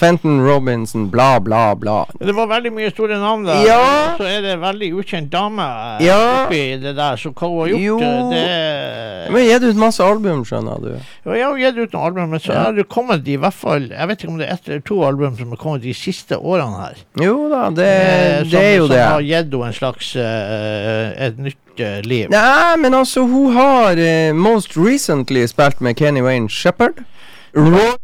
[0.00, 1.98] Fenton Robinson, bla, bla, bla.
[2.18, 3.60] Det var veldig mye store navn der.
[3.68, 3.80] Ja.
[4.16, 5.66] Så er det veldig ukjent dame
[6.00, 6.18] eh, Ja.
[6.46, 7.16] oppi det der.
[7.20, 7.98] Så hva hun har gjort, Jo.
[8.32, 10.90] det Hun har gitt ut masse album, skjønner du.
[11.26, 12.62] Ja, jeg har gitt ut noen album, men så Ja.
[12.64, 15.02] har det kommet i hvert fall Jeg vet ikke om det er ett eller to
[15.04, 16.96] album som har kommet de siste årene her.
[17.20, 19.28] Jo da, det, Eh, det er jo som, Som har det.
[19.28, 22.28] gitt henne en slags eh, et nytt eh, liv.
[22.30, 27.04] Nei, men altså, hun har eh, most recently spilt med Kenny Wayne Shepherd.
[27.54, 27.96] Roy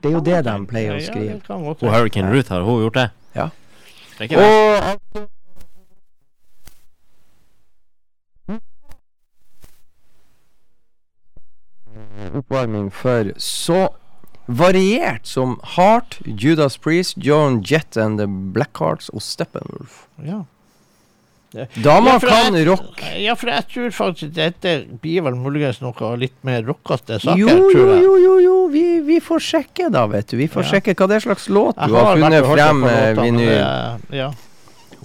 [0.00, 1.38] Det er jo det de pleier å skrive.
[1.56, 1.86] Og.
[1.86, 3.08] Hurricane Ruth, har hun gjort det?
[3.36, 3.48] Ja.
[4.18, 4.30] Det.
[4.32, 5.26] Og altså
[12.36, 13.88] Oppvarming for så
[14.46, 20.06] variert som Heart, Judas Priest, John Jett and The Blackhearts og Steppenwolf.
[20.24, 20.44] Ja.
[21.82, 23.02] Dama Ja, kan jeg- rock.
[23.18, 27.48] Ja, for jeg tror faktisk dette blir vel muligens noe litt mer rockete saker, Jo,
[27.48, 28.02] tror jo, jeg.
[28.04, 28.56] jo, jo, jo.
[28.68, 30.36] Vi, vi får sjekke, da, vet du.
[30.36, 30.70] Vi får Ja.
[30.74, 34.00] sjekke hva det er slags låt Jeg du har har funnet frem eh, låtene.
[34.10, 34.30] Ja.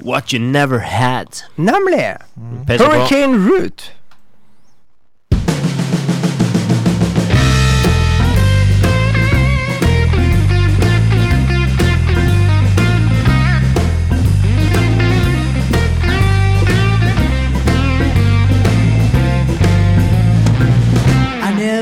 [0.04, 1.28] What you never had.
[1.58, 2.18] Nemlig!
[2.39, 2.66] Mm.
[2.68, 3.91] Hurricane Root.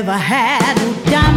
[0.02, 1.29] Never had no diamonds.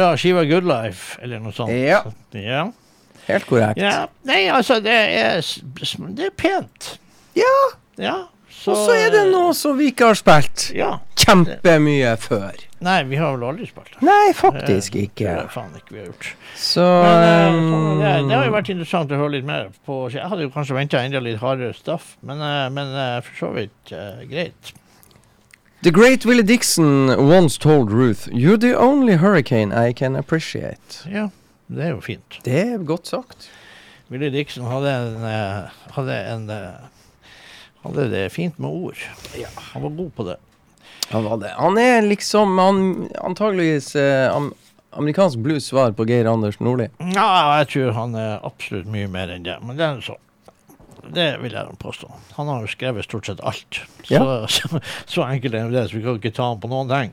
[0.00, 1.72] Fra skiva Good Life, eller noe sånt.
[1.76, 2.02] Ja.
[2.36, 2.64] Ja.
[3.28, 3.78] Helt korrekt.
[3.80, 4.06] ja.
[4.26, 5.40] Nei, altså, det er,
[6.16, 6.94] det er pent.
[7.36, 7.56] Ja,
[8.00, 8.14] Ja.
[8.66, 10.98] og så er det noe som vi ikke har spilt Ja.
[11.16, 12.56] kjempemye før.
[12.80, 14.02] Nei, vi har vel aldri spilt det.
[14.02, 15.28] Nei, faktisk Eh, ikke.
[15.28, 16.28] Det er faen ikke vi har gjort.
[16.56, 20.10] Så Men, sånn, det, det har jo vært interessant å høre litt mer på.
[20.10, 23.92] Jeg hadde jo kanskje venta enda litt hardere stuff, men, eh, men for så vidt
[23.92, 24.72] uh, greit.
[25.82, 31.06] The great Willie Dixon once told Ruth, You're the only hurricane I can appreciate.
[31.08, 31.30] Ja,
[31.68, 32.36] det er jo fint.
[32.44, 33.48] Det er godt sagt.
[34.10, 36.84] Willie Dixon hadde en, eh, hadde en eh,
[37.86, 39.00] hadde det fint med ord.
[39.40, 39.48] Ja.
[39.72, 40.36] Han var god på det.
[41.08, 41.54] Han var det.
[41.56, 44.52] Han er liksom han, antageligvis eh, am,
[44.92, 46.90] amerikansk blues svar på Geir Anders Nordli.
[47.14, 50.20] Ja, jeg tror han er absolutt mye mer enn det, men det er så.
[51.08, 52.10] Det vil jeg påstå.
[52.36, 53.80] Han har jo skrevet stort sett alt.
[54.04, 54.46] Så, Ja.
[54.56, 57.12] så, så enkelt er det, så vi kan ikke ta han på noen ting.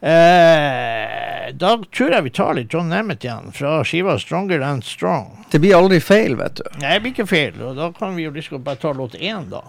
[0.00, 5.46] Eh, da tror jeg vi tar litt John Nemeth igjen, fra skiva 'Stronger and Strong'.
[5.50, 6.64] Det blir aldri feil, vet du.
[6.78, 9.48] Nei, det blir ikke feil, og da kan vi jo liksom bare ta låt én,
[9.50, 9.64] da.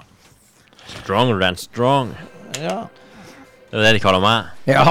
[0.89, 2.13] Stronger than strong.
[2.61, 2.87] Ja,
[3.69, 4.45] Det er det de kaller meg.
[4.65, 4.83] Ja,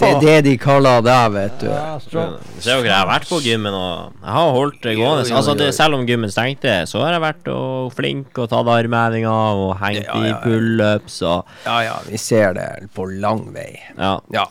[0.00, 1.68] det er det de kaller deg, vet du.
[1.70, 1.92] ja.
[2.02, 5.22] Ser dere, jeg har vært på gymmen og jeg har holdt det gående.
[5.28, 5.58] jo, Altså, jo.
[5.60, 9.76] det, selv om gymmen stengte, så har jeg vært og flink og tatt armhevinger og
[9.78, 10.32] hengt Ja, ja, ja.
[10.32, 13.70] i pullups og Ja ja, vi ser det på lang vei.
[13.98, 14.16] ja.
[14.34, 14.46] Ja.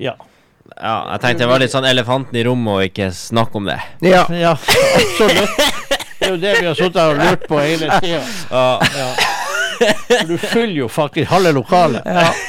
[0.00, 0.14] Ja.
[0.72, 0.94] ja.
[1.12, 3.76] Jeg tenkte det var litt sånn elefanten i rommet og ikke snakke om det.
[4.08, 4.24] Ja.
[4.32, 5.60] ja, absolutt.
[6.22, 8.24] Det er jo det vi har sittet og lurt på hele tida.
[8.48, 9.12] Ja.
[9.82, 12.06] For du fyller jo faktisk halve lokalet.
[12.06, 12.42] Eh,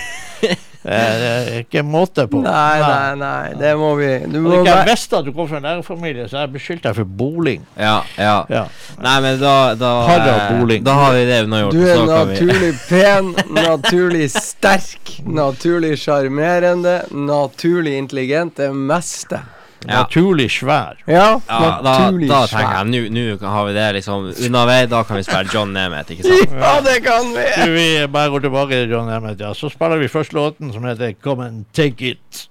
[0.84, 2.42] Det er ikke måte på.
[2.44, 5.48] Nei, nei, nei, det må vi Du Hadde må ikke jeg visst at du kom
[5.48, 7.64] fra en lærerfamilie, så hadde jeg beskyldt deg for boling.
[7.80, 8.34] Ja, ja.
[8.52, 8.66] Ja.
[9.00, 10.84] Nei, men da Da, Harald eh, Boling.
[10.84, 11.80] da har vi det unnagjort.
[11.80, 18.58] Du er naturlig pen, naturlig sterk, naturlig sjarmerende, naturlig intelligent.
[18.60, 19.40] Det meste.
[19.88, 20.04] Ja.
[20.04, 21.00] Naturlig svær.
[21.08, 24.80] Ja, Ja, da, naturlig da tenker jeg nå Nå har vi det liksom unna vei.
[24.88, 26.56] Da kan vi spille John Nemeth, ikke sant?
[26.64, 27.46] Ja, det kan vi!
[27.58, 29.54] Du, vi bare går tilbake til John Nemeth, ja.
[29.58, 32.48] Så spiller vi først låten som heter Come and Take It.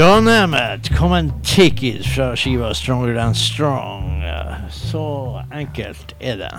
[0.00, 4.22] John Emmett, come and take it fra skiva Stronger Than Strong.
[4.72, 6.52] Så enkelt er det.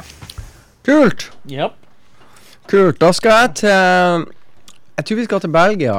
[0.86, 1.32] Kult.
[1.50, 1.74] Japp.
[2.70, 3.00] Kult.
[3.02, 4.28] Da skal jeg til
[5.00, 5.96] Jeg tror vi skal til Belgia.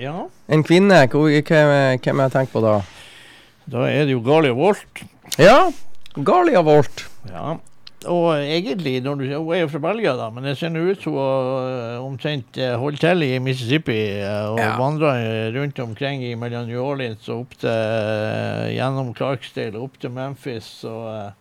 [0.00, 0.14] Ja.
[0.48, 1.02] En kvinne.
[1.12, 2.78] Hvem har jeg tenkt på da?
[3.68, 5.04] Da er det jo Galia Volt.
[5.36, 5.58] Ja,
[6.24, 6.95] Galia Volt.
[8.26, 11.02] Og egentlig, når du, hun er jo fra Belgia, da, men det ser nå ut
[11.04, 14.72] som hun omtrent holder til i Mississippi eh, og Ja.
[14.80, 19.98] vandrer rundt omkring i mellom New Orleans og opp til eh, gjennom Clarksdale og opp
[20.02, 20.70] til Memphis.
[20.88, 21.34] Og, eh,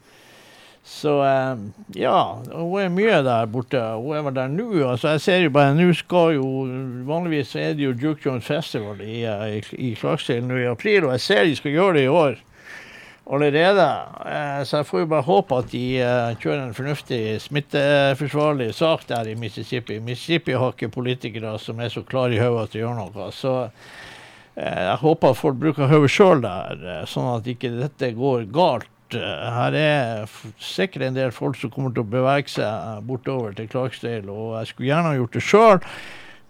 [0.85, 1.63] så eh,
[1.97, 2.17] ja,
[2.53, 3.81] hun er mye der borte.
[3.97, 4.67] Hun er vel der nå.
[4.91, 6.45] altså Jeg ser jo bare Nå skal jo
[7.07, 11.07] Vanligvis er det jo Duke Jones Festival i, eh, i, i Clarksdale nå i april,
[11.07, 12.37] og jeg ser de skal gjøre det i år
[13.25, 13.87] allerede.
[14.25, 19.07] Eh, så jeg får jo bare håpe at de eh, kjører en fornuftig smitteforsvarlig sak
[19.09, 19.99] der i Mississippi.
[19.99, 23.29] Mississippi har ikke politikere som er så klare i hodet til å gjøre noe.
[23.35, 28.49] Så eh, jeg håper at folk bruker hodet sjøl der, sånn at ikke dette går
[28.53, 28.91] galt.
[29.15, 34.25] Her er sikkert en del folk som kommer til å bevege seg bortover til Clarksdale,
[34.33, 35.77] og jeg skulle gjerne ha gjort det sjøl.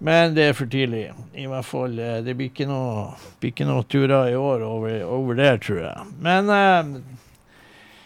[0.04, 1.06] Men det er for tidlig.
[1.40, 5.04] I hvert fall, eh, Det blir ikke noe, blir ikke noe turer i år over,
[5.08, 6.08] over der, tror jeg.
[6.22, 7.00] Men eh,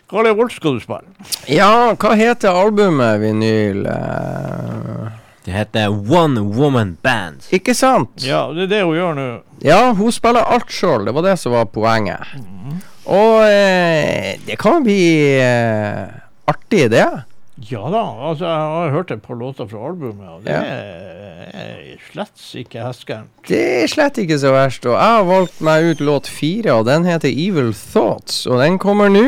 [0.10, 1.06] Galia Volt skal du spille.
[1.50, 3.86] Ja, hva heter albumet vinyl?
[3.90, 5.10] Eh,
[5.46, 7.48] Det heter One Woman Band.
[7.52, 8.10] ikke sant?
[8.22, 9.28] Ja, det er det hun gjør nå.
[9.66, 11.06] Ja, hun spiller alt sjøl.
[11.08, 12.22] Det var det som var poenget.
[13.10, 15.00] Og eh, det kan bli
[15.42, 16.06] eh,
[16.48, 17.08] artig, det.
[17.68, 20.62] Ja da, altså jeg har hørt et par låter fra albumet, og det Ja.
[20.64, 23.30] er, slett ikke heskerent.
[23.48, 24.86] Det er slett ikke så verst.
[24.88, 28.46] Og jeg har valgt meg ut låt fire, og den heter Evil Thoughts.
[28.48, 29.26] Og den kommer nå.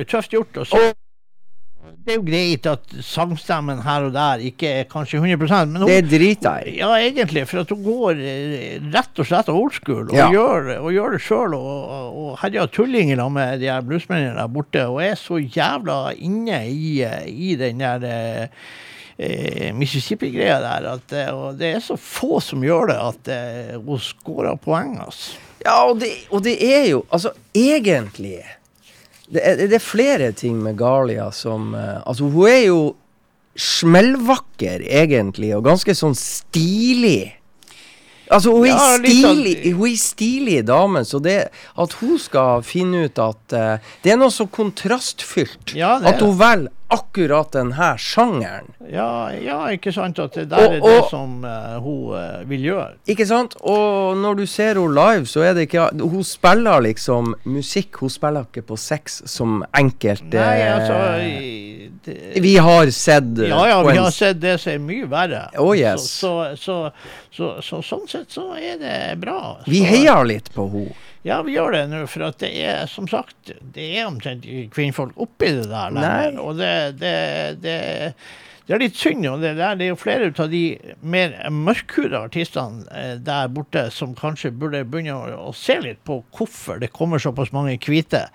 [0.00, 0.56] Jævlig tøft gjort.
[0.60, 0.80] Og så,
[2.04, 5.88] det er jo greit at sangstemmen her og der ikke er kanskje 100% men hun,
[5.90, 6.78] Det driter jeg i.
[6.78, 10.28] Ja, egentlig, for at hun går eh, rett og slett old school og, Ja.
[10.32, 11.54] gjør, og gjør det sjøl.
[11.54, 16.62] Og, og herjer tulling med de her bluesmennene der borte, og er så jævla inne
[16.68, 18.48] i, eh, i den der
[19.18, 20.88] eh, Mississippi-greia der.
[20.94, 25.36] At, og det er så få som gjør det, at eh, hun scorer poeng, altså.
[25.60, 28.38] Ja, og det, og det er jo Altså, egentlig
[29.30, 32.80] det er, det er flere ting med Galia som eh, Altså, hun er jo
[33.60, 37.32] smellvakker, egentlig, og ganske sånn stilig.
[38.30, 41.38] Altså, hun er Ja, sånn- stilig, hun er stilig dame, så det
[41.76, 45.74] at hun skal finne ut at uh, Det er noe så kontrastfylt.
[45.74, 48.66] Ja, at hun velger akkurat denne sjangeren.
[48.90, 50.18] Ja, ja, ikke sant?
[50.18, 52.94] At det der Og- er det som uh, hun uh, vil gjøre.
[53.06, 53.54] Ikke sant?
[53.62, 58.00] Og når du ser henne live, så er det ikke Hun spiller liksom musikk.
[58.02, 63.48] Hun spiller ikke på sex som enkelt Nei, altså i- det, Vi har sett eh,
[63.48, 65.44] Ja, ja, vi har sett det som er mye verre.
[65.58, 66.06] Oh, yes.
[66.10, 66.78] så, så,
[67.30, 69.60] så, så, så sånn sett så er det bra.
[69.68, 70.98] Vi heier litt på henne.
[71.22, 75.50] Ja, vi gjør det nå, for det er som sagt Det er omtrent kvinnfolk oppi
[75.58, 76.38] det der lenger.
[76.40, 76.70] Og det,
[77.02, 77.16] det,
[77.60, 77.74] det,
[78.64, 79.26] det er litt synd.
[79.28, 80.62] Og det, der, det er jo flere av de
[81.02, 86.22] mer mørkhuda artistene eh, der borte som kanskje burde begynne å, å se litt på
[86.38, 88.28] hvorfor det kommer såpass mange hvite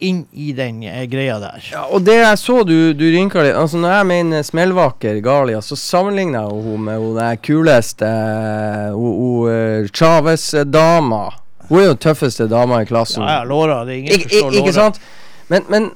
[0.00, 1.64] inn i den eh, greia der.
[1.72, 5.58] Ja, og det jeg så du, du rynka litt Altså Når jeg mener smellvaker Galia,
[5.64, 11.22] så sammenligner jeg henne med hun der kuleste uh, hun- hun, eh, Chávez-dama.
[11.68, 13.22] Hun er jo den tøffeste dama i klassen.
[13.26, 13.84] Ja, ja, Laura.
[13.84, 15.00] Det er ingen Ik som forstår ik ikke sant?
[15.48, 15.90] Men, men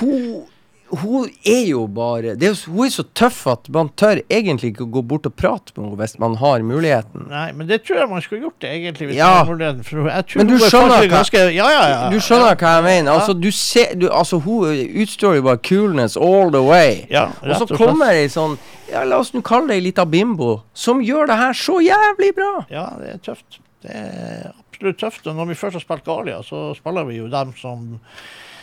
[0.00, 0.42] hun
[0.90, 4.86] hun er jo bare det er, Hun er så tøff at man tør egentlig ikke
[4.90, 7.28] gå bort og prate med henne hvis man har muligheten.
[7.30, 9.14] Nei, men det tror jeg man skulle gjort egentlig.
[9.14, 9.44] Ja.
[9.46, 13.12] Men du er skjønner hva- ganske, ja, ja, ja, Du skjønner hva jeg mener?
[13.12, 14.66] Altså, du ser du, Altså, hun
[15.04, 17.06] utstråler bare coolness all the way.
[17.10, 18.58] Ja, Og så kommer ei sånn
[18.90, 22.32] Ja, la oss nå kalle det ei lita bimbo, som gjør det her så jævlig
[22.34, 22.64] bra.
[22.74, 23.60] Ja, det er tøft.
[23.84, 25.26] Det er absolutt tøft.
[25.30, 28.00] Og når vi først har spilt Galia, så spiller vi jo dem som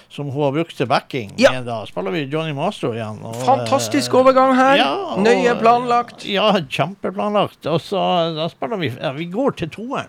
[0.09, 1.33] som hun har brukt til backing.
[1.37, 1.51] Ja.
[1.51, 3.19] Men Da spiller vi Johnny Mastro igjen.
[3.27, 4.75] Og, Fantastisk eh, overgang her.
[4.79, 6.25] ja, og- Nøye planlagt.
[6.25, 7.65] Ja, kjempeplanlagt.
[7.67, 7.99] Og så
[8.35, 10.07] da spiller vi ja, Vi går til toeren.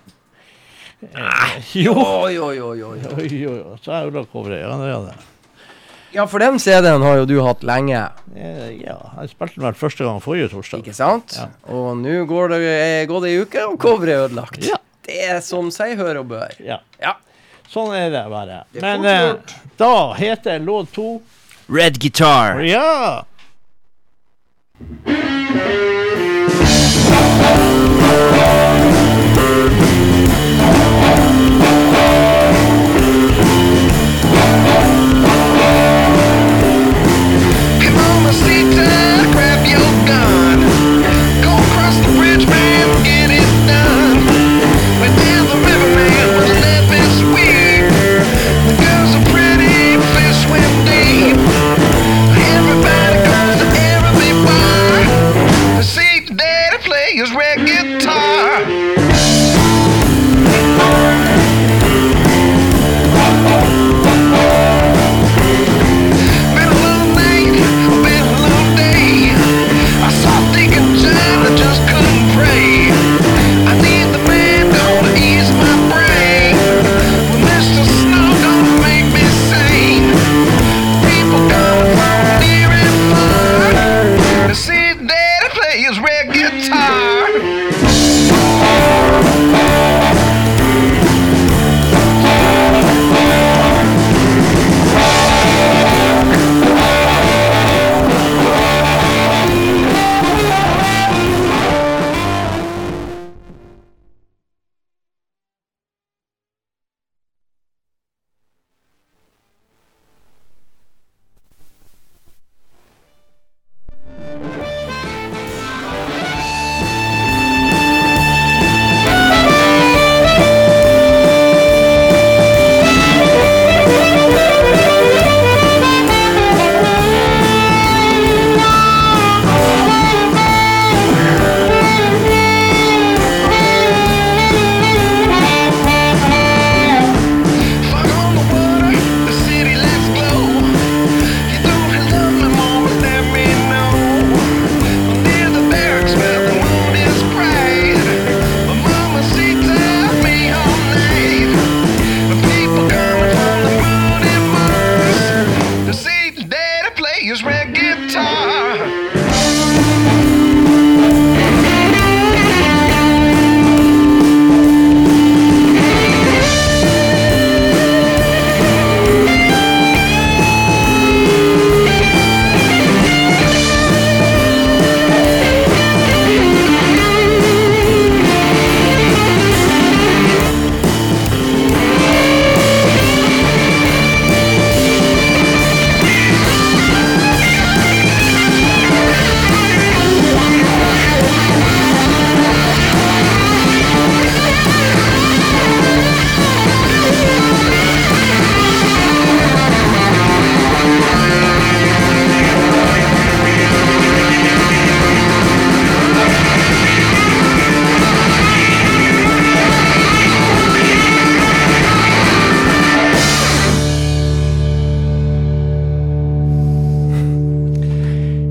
[1.02, 1.94] Eh, jo.
[1.94, 2.98] Oi, oi, oi, oi.
[3.18, 3.76] Oi, oi, oi.
[3.84, 4.62] Så er jo da coveret.
[4.64, 5.18] Ja, det er det.
[6.14, 9.74] Ja, for den CD-en har jo du hatt lenge, Eh, Ja, jeg spilte den vel
[9.76, 10.80] første gang forrige torsdag.
[10.84, 11.34] ikke sant?
[11.36, 11.46] Ja.
[11.74, 14.62] Og nå går det eh, gått ei uke, og coveret er ødelagt.
[14.64, 14.76] Ja.
[15.08, 16.52] Det er som seg hør og bør.
[16.60, 16.78] Ja.
[17.00, 17.14] Ja.
[17.68, 18.62] Sånn er det bare.
[18.72, 21.20] Det er Men eh, da heter låt to
[21.68, 22.62] Red Guitar.
[22.64, 23.24] Ja!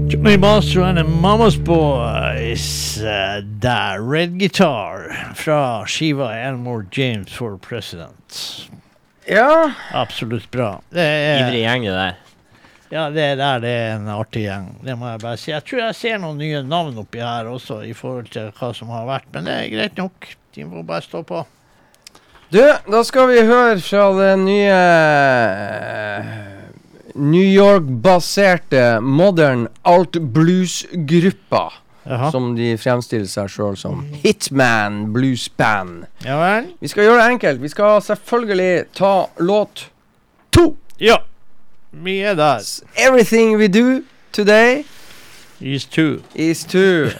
[0.09, 2.97] Johnny Mastro and the Mamas Boys.
[3.01, 3.99] eh, der.
[4.01, 8.67] Red Guitar fra skiva Elmore James for President.
[9.25, 10.81] Ja, Absolutt bra.
[10.89, 12.15] Det Ivrig gjeng, det der.
[12.89, 14.69] ja, det der det er en artig gjeng.
[14.83, 15.51] Det må jeg bare si.
[15.51, 18.87] Jeg tror jeg ser noen nye navn oppi her også, i forhold til hva som
[18.95, 19.27] har vært.
[19.33, 20.27] Men det er greit nok.
[20.55, 21.43] De må bare stå på.
[22.49, 24.77] Du, da skal vi høre fra den nye
[27.17, 31.73] New York-baserte Modern Alt Blues-gruppa.
[32.31, 36.05] Som de fremstiller seg sjøl som Hitman Blues Band.
[36.23, 36.69] Ja vel?
[36.79, 37.59] Vi skal gjøre det enkelt.
[37.61, 39.89] Vi skal selvfølgelig ta låt
[40.55, 40.69] to.
[41.03, 41.17] Ja.
[41.91, 42.63] Vi er der.
[42.95, 44.85] Everything we do today
[45.59, 46.21] Is two.
[46.35, 47.09] is to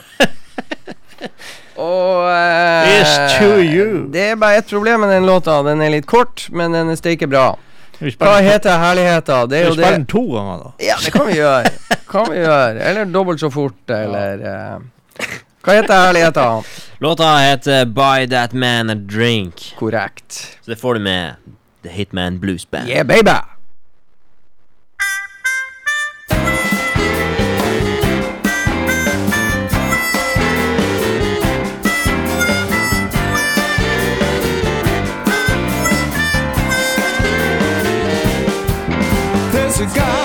[1.78, 4.08] Og uh, Is to you.
[4.14, 5.60] Det er bare ett problem med den låta.
[5.64, 7.52] Den er litt kort, men den er steike bra.
[8.00, 9.46] Hva heter herligheta?
[9.50, 10.72] Det er vi jo spiller den to ganger, da.
[10.86, 11.74] Ja, det kan vi gjøre.
[12.08, 12.84] Kan vi gjøre.
[12.90, 15.28] Eller dobbelt så fort, eller uh,
[15.66, 16.48] Hva heter herligheta?
[17.04, 19.74] Låta heter Buy That Man a Drink.
[19.80, 20.58] Korrekt.
[20.62, 21.36] Så det får du med
[21.84, 22.90] The Hitman Blues Band.
[22.90, 23.57] Yeah, baby!
[39.78, 40.17] cigar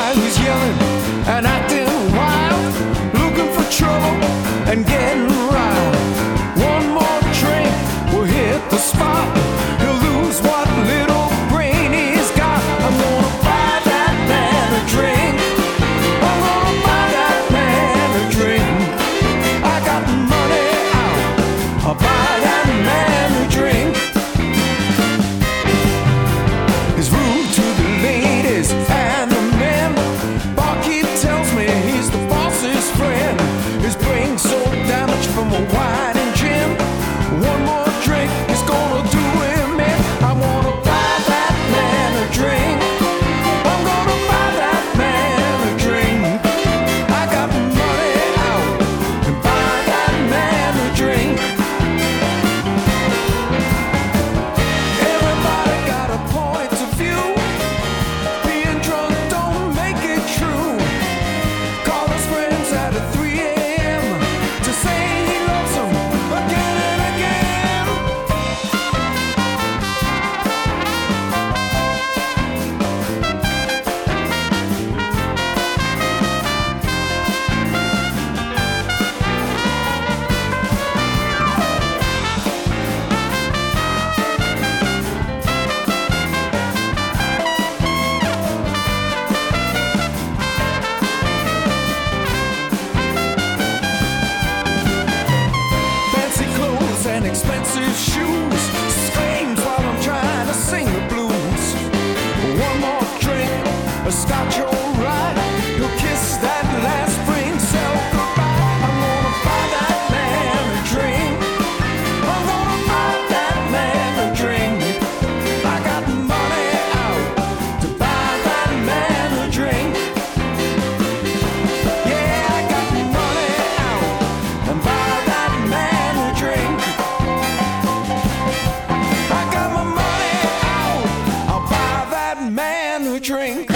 [133.22, 133.70] drink.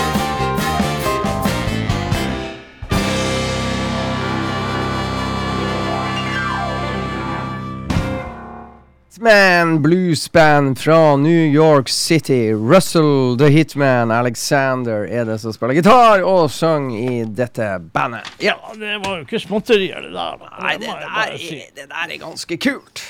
[9.13, 12.53] Hitman Blues Band fra New York City.
[12.53, 18.29] Russell the Hitman Alexander er det som spiller gitar og synger i dette bandet.
[18.45, 20.37] Ja, det var jo ikke småtterier, det der.
[20.61, 21.63] Nei, Det det der, er, si.
[21.75, 23.03] det der er ganske kult.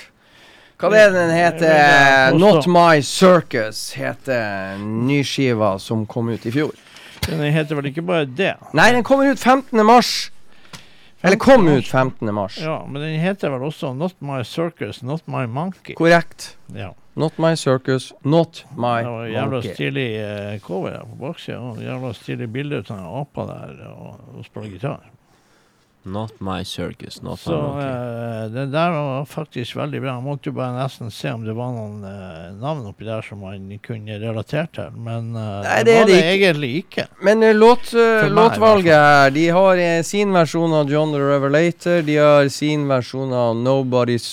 [0.76, 2.34] Hva det er den heter?
[2.36, 6.74] Not My Circus heter nyskiva som kom ut i fjor.
[7.26, 8.52] Den heter vel ikke bare det?
[8.76, 9.80] Nei, den kommer ut 15.
[9.86, 10.10] mars.
[11.24, 12.28] Eller kom ut 15.
[12.34, 12.58] mars.
[12.60, 15.96] Ja, men den heter vel også Not My Circus, Not My Monkey.
[15.96, 16.52] Korrekt.
[16.76, 16.92] Ja.
[17.16, 21.72] Not My Circus, Not My Det var jævla stilig eh, cover på baksida.
[21.80, 25.00] Jævla stilig bilde av en apa der og, og spiller gitar.
[26.06, 27.18] Not my circus.
[27.22, 28.54] Not Så uh, monkey.
[28.54, 30.12] det der var faktisk veldig bra.
[30.14, 33.40] Jeg måtte jo bare nesten se om det var noen uh, navn oppi der som
[33.42, 36.34] man kunne relatert til, men uh, Nei, det, det var det ikke.
[36.36, 37.06] egentlig ikke.
[37.26, 37.90] Men låt,
[38.30, 42.02] låtvalget her De har sin versjon av John the Revelator.
[42.06, 44.28] De har sin versjon av Nobody's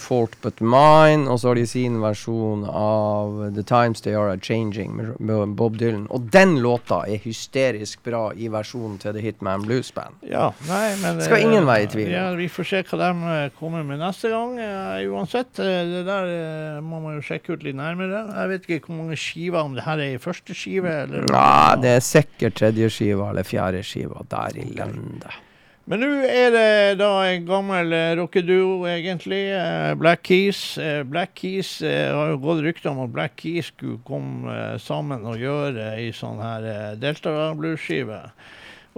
[0.00, 1.28] Fault But Mine.
[1.28, 5.54] Og så har de sin versjon av The Times They Are A Changing med, med
[5.60, 6.06] Bob Dylan.
[6.10, 10.16] Og den låta er hysterisk bra i versjonen til The Hitman Blues Band.
[10.24, 12.10] Ja, nei, men Skal eh, ingen være i tvil.
[12.12, 14.58] Ja, Vi får se hva de eh, kommer med neste gang.
[14.62, 18.24] eh, uansett, eh, det der eh, må man jo sjekke ut litt nærmere.
[18.36, 21.74] Jeg vet ikke hvor mange skiver, om det her er i første skive, eller Ja,
[21.80, 25.44] det er sikkert tredje skiva eller fjerde skiva der i landet.
[25.88, 29.38] Men nå er det da en gammel eh, rockeduo, egentlig.
[29.56, 30.76] eh, Black Keys.
[30.76, 34.74] Eh, Black Keys eh, har jo gått rykter om at Black Keys skulle komme eh,
[34.84, 38.20] sammen og gjøre ei sånn her eh, Delta Blues-skive.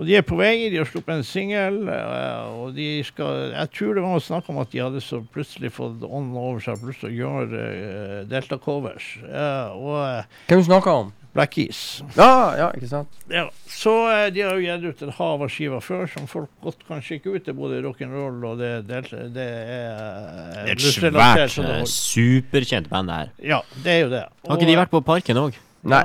[0.00, 0.70] Og de er på vei.
[0.72, 1.82] De har sluppet en singel.
[1.92, 5.74] eh, og de skal Jeg tror det var snakk om at de hadde så plutselig
[5.76, 9.10] fått ånden over seg plutselig å gjøre eh, Delta-covers.
[9.28, 11.12] Eh, og eh, Hvem snakker om?
[11.36, 12.00] Black Keys.
[12.16, 13.18] Ja, ja, ikke sant?
[13.30, 13.92] Ja, så
[14.34, 17.30] de har jo gitt ut et hav av skiver før som folk godt kan sjekke
[17.36, 17.44] ut.
[17.46, 19.04] Det er både rock'n'roll og det, det,
[19.36, 23.30] det er Det et svært, det eh, superkjent band, det her.
[23.52, 24.24] Ja, det er jo det.
[24.48, 25.60] Har ikke de vært på Parken òg?
[25.86, 26.02] Nei.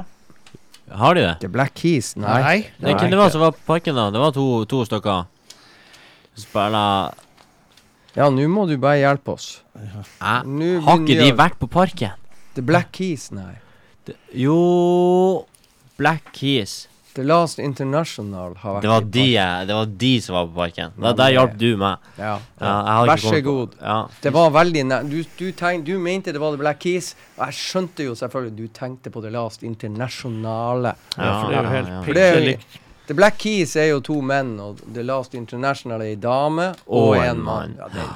[0.91, 1.35] Har de det?
[1.41, 2.13] The Black Keys?
[2.15, 2.41] Nei.
[2.41, 2.57] Nei.
[2.77, 4.09] Det er ikke det var som var på Parken, da?
[4.13, 5.25] Det var to, to stykker.
[6.37, 7.15] Spiller
[8.15, 9.47] Ja, nå må du bare hjelpe oss.
[9.75, 10.41] Ja.
[10.45, 12.13] Nå Har ikke de vært på Parken?
[12.55, 13.57] The Black Keys, nei.
[14.07, 14.55] Det, jo
[15.97, 16.85] Black Keys.
[17.15, 19.67] The Last International har vært Det var i de, parken.
[19.67, 20.95] det var de som var på Parken.
[20.97, 22.09] Da, Ja, der hjalp du meg.
[22.19, 22.33] Ja.
[22.59, 23.75] Ja, Vær så god.
[23.81, 23.97] Ja.
[24.21, 25.03] Det var veldig nær.
[25.07, 25.51] Du, du,
[25.85, 29.23] du mente det var The Black Keys, og jeg skjønte jo selvfølgelig du tenkte på
[29.23, 30.95] The Last Internasjonale.
[31.15, 32.03] Ja, for det er jo helt ja, ja.
[32.03, 32.83] For det er.
[33.05, 37.11] The Black Keys er jo to menn, og The Last International er ei dame og,
[37.11, 37.75] Og en mann.
[37.77, 37.77] mann.
[37.79, 38.07] Ja, det,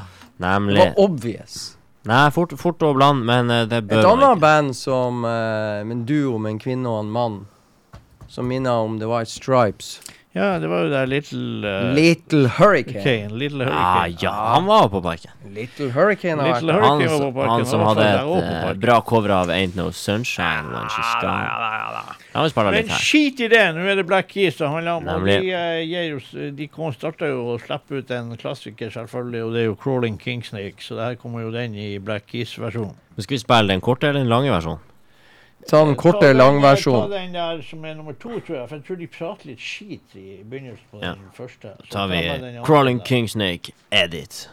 [0.74, 1.76] det var obvious.
[2.10, 6.06] Nei, fort, fort og bland, men eh, det bør Et annet band som uh, en
[6.08, 7.40] duo med en kvinne og en mann,
[8.30, 10.00] som minner om The White Stripes.
[10.32, 13.02] Ja, det var jo der Little uh, Little Hurricane.
[13.02, 13.38] Hurricane.
[13.42, 14.18] Little Ah, Hurricane.
[14.22, 15.32] ja, han var på Parken.
[15.56, 17.50] Little Hurricane Little Hurricane Han, var på Parken.
[17.50, 21.16] han som han hadde et der eh, bra cover av Ain't No Sunshine When She's
[21.24, 22.44] Gone.
[22.44, 23.02] Vi spiller Men litt her.
[23.02, 23.64] skit i det!
[23.74, 25.08] Nå er det Black Keys det handler om.
[25.08, 25.40] Og Nemlig.
[25.50, 29.66] de, uh, de kom, starta jo å slippe ut en klassiker, selvfølgelig, og det er
[29.72, 30.78] jo 'Crawling Kingsnake'.
[30.86, 32.94] Så det her kommer jo den i Black Keys-versjonen.
[33.18, 34.80] Skal vi spille den korte eller den lange versjonen?
[35.68, 36.38] Ta den korte, Ta den-
[37.10, 38.70] Ta den der som er nummer to, tror jeg.
[38.70, 41.08] For jeg tror de prater litt skit i begynnelsen på Ja.
[41.14, 41.68] den første.
[41.84, 43.02] Så tar vi den Crawling.
[43.06, 44.50] Kingsnake Edit.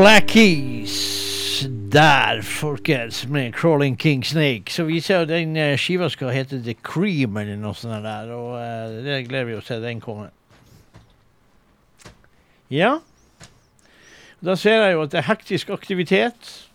[0.00, 4.70] Keys der, folkens, med 'Crawling King Snake'.
[4.70, 8.54] Så viser jeg den eh, skiva skal hete The Cream eller noe sånt der, og
[8.62, 10.28] eh, det gleder vi oss til den kommer.
[12.70, 12.98] Ja.
[14.40, 16.68] Da ser jeg jo at det er hektisk aktivitet.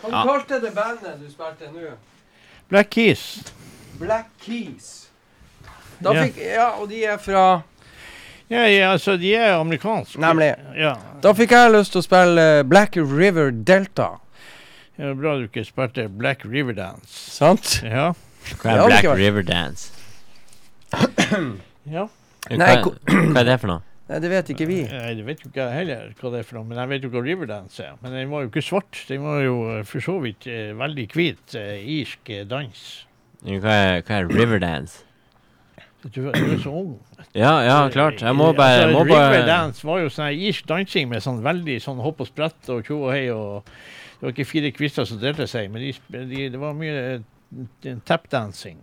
[0.00, 0.22] Hva Ja.
[0.24, 1.90] kalte det bandet du spilte nå?
[2.68, 3.52] Black Keys.
[3.98, 5.10] Black Keys.
[6.02, 6.24] Da Ja.
[6.24, 7.60] fikk, ja, og de er fra
[8.50, 10.18] Ja, ja, altså, de er amerikanske.
[10.20, 10.48] Nemlig.
[10.74, 10.96] Ja.
[11.22, 14.08] Da fikk jeg lyst til å spille Black River Delta.
[14.96, 17.14] Det er bra du ikke spilte Black River Dance.
[17.38, 17.76] Sant?
[17.86, 18.10] Ja.
[18.60, 19.06] Hva Ja, er Black.
[19.20, 19.92] River Dance?
[21.86, 22.08] ja.
[22.50, 23.84] Hva, Nei, hva er det for noe?
[24.10, 24.80] Nei, det vet ikke vi.
[24.90, 27.04] Nei, det vet jo ikke jeg heller hva det er for noe, men jeg vet
[27.06, 27.92] jo hva Riverdance er.
[28.02, 31.04] Men den var jo ikke svart, den var jo eh, for så vidt eh, veldig
[31.14, 32.80] hvit eh, irsk eh, dans.
[33.46, 35.04] Hva er, hva er Riverdance?
[36.02, 36.94] Du, du er så ung.
[37.36, 38.22] Ja, ja, klart.
[38.22, 41.42] Jeg må Eh, bare, altså, må bare Riverdance var jo sånn irsk dansing med sånn
[41.44, 43.68] veldig sånn hopp og sprett og tjo og hei og
[44.20, 45.92] Det var ikke fire kvister som delte seg, men de,
[46.28, 48.76] de, det var mye uh, tapdancing.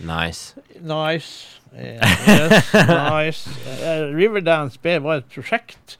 [0.00, 0.54] Nice.
[0.80, 1.58] Nice.
[1.74, 3.50] Uh, yes, nice.
[3.82, 5.98] Uh, Riverdance B var et prosjekt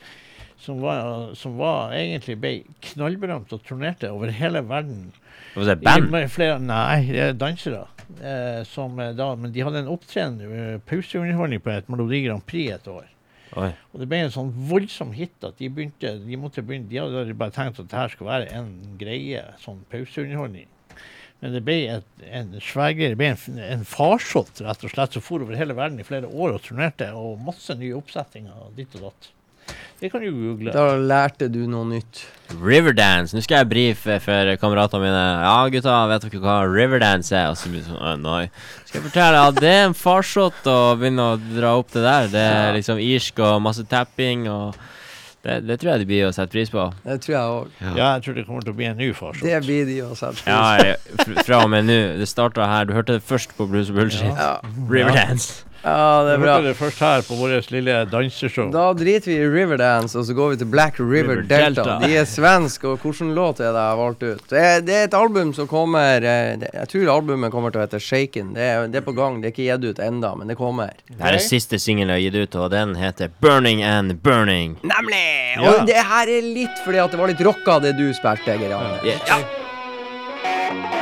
[0.68, 2.50] som var, som var egentlig ble
[2.90, 5.06] knallberømt og turnerte over hele verden.
[5.54, 6.16] Var det, band?
[6.28, 7.86] Flere, nei, det er dansere.
[8.20, 12.44] Eh, som eh, da, men de hadde en opptreden, uh, pauseunderholdning på et Melodi Grand
[12.44, 13.06] Prix et år.
[13.56, 13.70] Oi.
[13.94, 17.32] Og det ble en sånn voldsom hit at de begynte De måtte begynne, de hadde
[17.32, 18.68] bare tenkt at dette skulle være en
[19.00, 20.68] greie, sånn pauseunderholdning.
[21.40, 22.92] Men det ble et, en svær.
[22.98, 26.28] Det ble en, en farsott, rett og slett, som for over hele verden i flere
[26.28, 29.32] år og turnerte, og masse nye oppsettinger ditt og datt.
[30.00, 30.70] Det kan du google.
[30.74, 32.20] Da lærte du noe nytt.
[32.62, 33.34] Riverdance.
[33.34, 35.24] Nå skal jeg brife for kameratene mine.
[35.42, 37.48] Ja, gutta, vet dere hva Riverdance er?
[37.50, 38.44] Og så blir det sånn, «Å, nei.
[38.86, 42.30] Skal jeg fortelle at det er en farsott å begynne å dra opp det der.
[42.32, 44.78] Det er liksom irsk og masse tapping og
[45.42, 46.82] det, det tror jeg de blir å sette pris på.
[47.04, 47.76] Det tror jeg òg.
[47.94, 49.44] Ja, jeg tror det kommer til å bli en ny farsott.
[49.46, 51.28] Det blir de å sette pris på.
[51.30, 51.98] Ja, fra og med nå.
[52.18, 52.88] Det starta her.
[52.90, 54.26] Du hørte det først på Blues Bullshit.
[54.34, 54.58] Ja.
[54.90, 55.62] Riverdance.
[55.82, 56.54] Ja, det er bra.
[56.56, 58.70] hørte det først her på vårt lille danseshow.
[58.74, 61.84] Da driter vi i Riverdance, og så går vi til Black River, River Delta.
[61.84, 61.98] Delta.
[62.04, 64.44] De er svenske, og hvilken låt er det jeg har valgt ut?
[64.50, 67.86] Det er, det er et album som kommer eh, Jeg tror albumet kommer til å
[67.86, 68.54] hete Shaken.
[68.56, 69.38] Det er, det er på gang.
[69.42, 70.96] Det er ikke gitt ut enda, men det kommer.
[71.08, 74.76] Det her er siste singel jeg har gitt ut, og den heter Burning and Burning.
[74.82, 75.24] Nemlig!
[75.58, 75.70] Ja.
[75.70, 78.76] Og det her er litt fordi at det var litt rocka, det du spilte, Geir
[78.78, 79.00] Arne.
[79.06, 79.66] Yeah.
[80.68, 80.97] been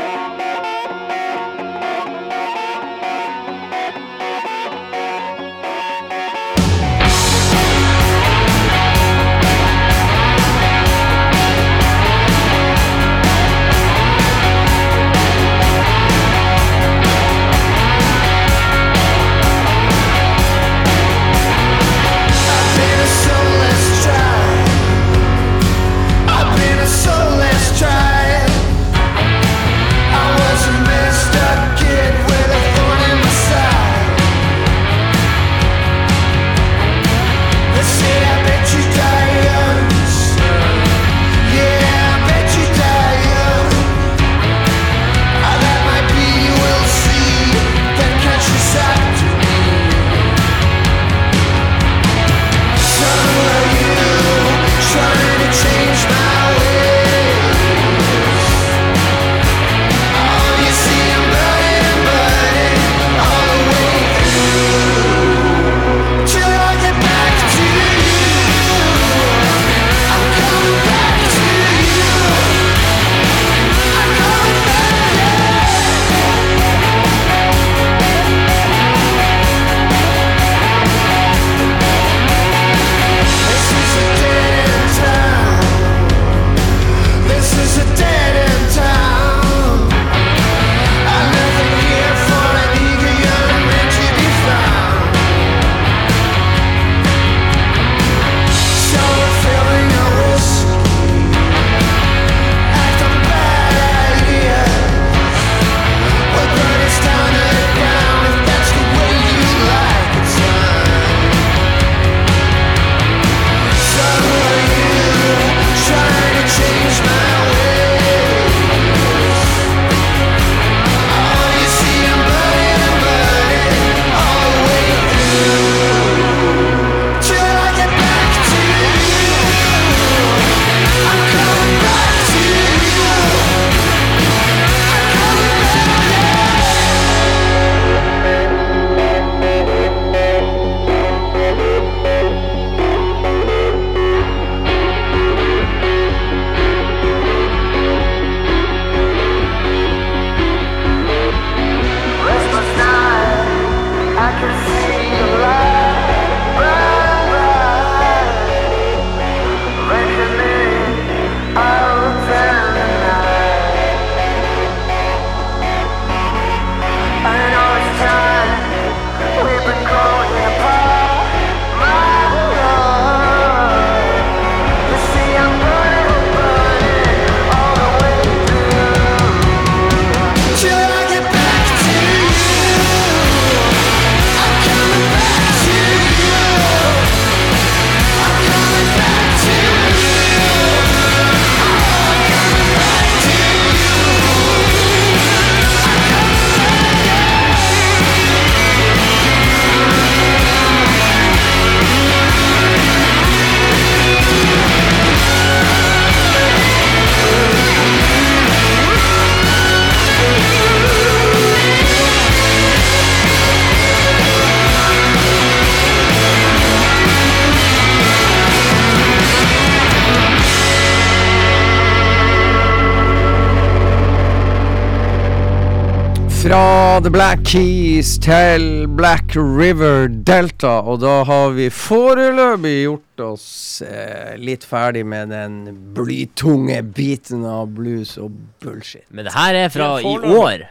[226.96, 233.82] Fra The Black Keys til Black River Delta, og da har vi foreløpig gjort oss
[233.84, 235.58] eh, litt ferdig med den
[235.92, 239.04] blytunge biten av blues og bullshit.
[239.12, 240.64] Men det her er fra i år.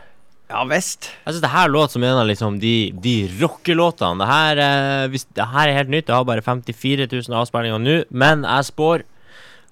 [0.49, 1.11] Ja visst.
[1.13, 2.75] Jeg synes det her låter som en av liksom de,
[3.05, 4.17] de rockelåtene.
[4.25, 6.09] Det her, eh, hvis, det her er helt nytt.
[6.09, 7.99] Det har bare 54 000 avspillinger nå.
[8.09, 9.05] Men jeg spår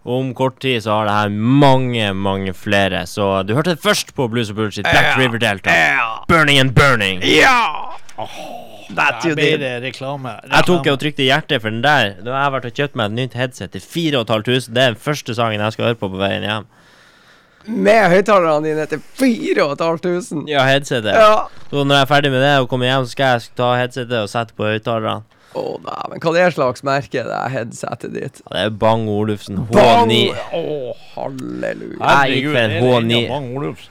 [0.04, 1.30] om kort tid så har det her
[1.64, 3.08] mange, mange flere.
[3.08, 4.86] Så du hørte det først på Blues og Bullshit.
[4.86, 5.72] Black River Delta.
[6.28, 7.22] Burning and Burning.
[7.24, 7.90] Ja!
[8.96, 9.62] Der you blir did.
[9.62, 10.36] det reklame.
[10.52, 12.14] Jeg tok og trykte hjertet for den der.
[12.24, 14.70] Nå har jeg vært og kjøpt meg et nytt headset til 4500.
[14.70, 16.68] Det er den første sangen jeg skal høre på på veien hjem.
[17.64, 20.44] Med høyttalerne dine til 4500.
[20.52, 21.16] Ja, headsetet.
[21.16, 21.48] Ja.
[21.72, 24.18] Så når jeg er ferdig med det og kommer hjem, så skal jeg ta headsetet
[24.20, 25.24] og sette på høyttalerne.
[25.54, 25.64] Å
[26.10, 28.40] men hva det er slags merke, det er headsetet ditt?
[28.42, 30.22] Ja, det er Bang Olufsen H9.
[30.58, 30.62] Å,
[31.14, 32.00] halleluja.
[32.02, 33.20] Herregud, det er H9.
[33.30, 33.90] Bang Olufsen?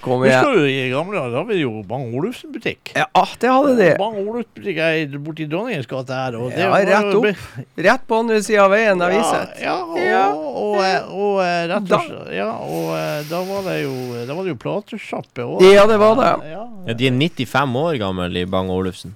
[0.00, 2.92] Kom Husker du i gamle dager, da var det jo Bang Olufsen-butikk.
[2.94, 3.88] Ja, ah, det hadde de.
[3.98, 6.36] Bang Olufsen-butikk er borti Dronningens gate her.
[6.38, 7.22] Og det Ja, rett opp.
[7.26, 9.62] be- Rett på andre sida av veien, der vi sitter.
[9.64, 10.22] Ja, og, Ja.
[10.32, 13.94] og, og, og eh, rett og slett Ja, og eh, da var det jo
[14.28, 15.66] Da var det jo platesjappe òg.
[15.66, 16.30] Ja, det var det.
[16.52, 19.14] Ja, Ja, de er 95 år gamle i Bang Olufsen.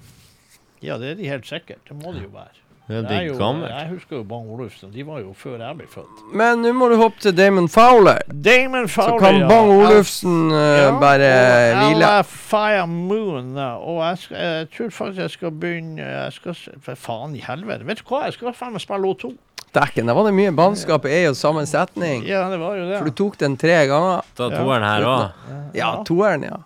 [0.83, 1.79] ja, det er de helt sikkert.
[1.87, 2.51] Det må de jo være.
[2.89, 4.89] Ja, Det er jo, jeg husker jo Bang Olufsen.
[4.91, 6.23] De var jo før jeg ble født.
[6.35, 8.19] Men nå må du hoppe til Damon Fowler.
[8.27, 9.47] Damon Fowler, Så kan ja.
[9.47, 12.09] Bang Olufsen uh, Ja, bare og hvile.
[12.27, 13.55] Fire Moon.
[13.55, 17.87] Og jeg, skal, jeg tror faktisk jeg skal begynne Jeg skal, for faen i helvete.
[17.87, 19.31] Vet du hva, jeg skal faen meg spille O2.
[19.73, 22.27] Dæken, det var det mye bannskap i ei og samme setning.
[22.29, 22.99] Ja, det var jo det.
[22.99, 24.27] For du tok den tre ganger.
[24.37, 25.47] Ta toeren her òg.
[25.73, 26.59] Ja, toeren, ja.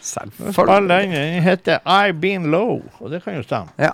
[0.00, 0.88] Selvfølgelig.
[0.88, 1.12] den.
[1.12, 3.70] Den heter I Been Low, og det kan jo stemme.
[3.78, 3.92] Ja.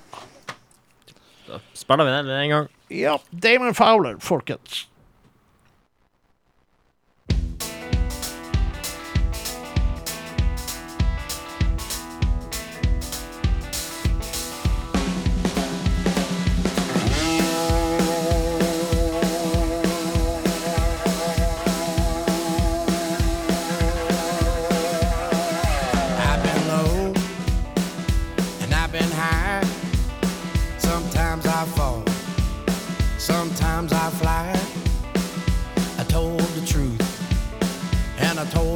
[1.73, 2.69] Spiller vi den en gang?
[2.89, 4.87] Ja, Damon Fowler, folkens.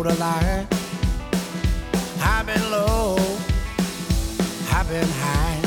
[0.09, 0.67] Lie.
[2.23, 3.17] I've been low,
[4.73, 5.61] I've been high.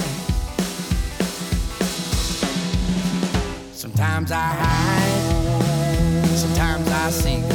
[3.73, 7.52] Sometimes I hide, sometimes I seek.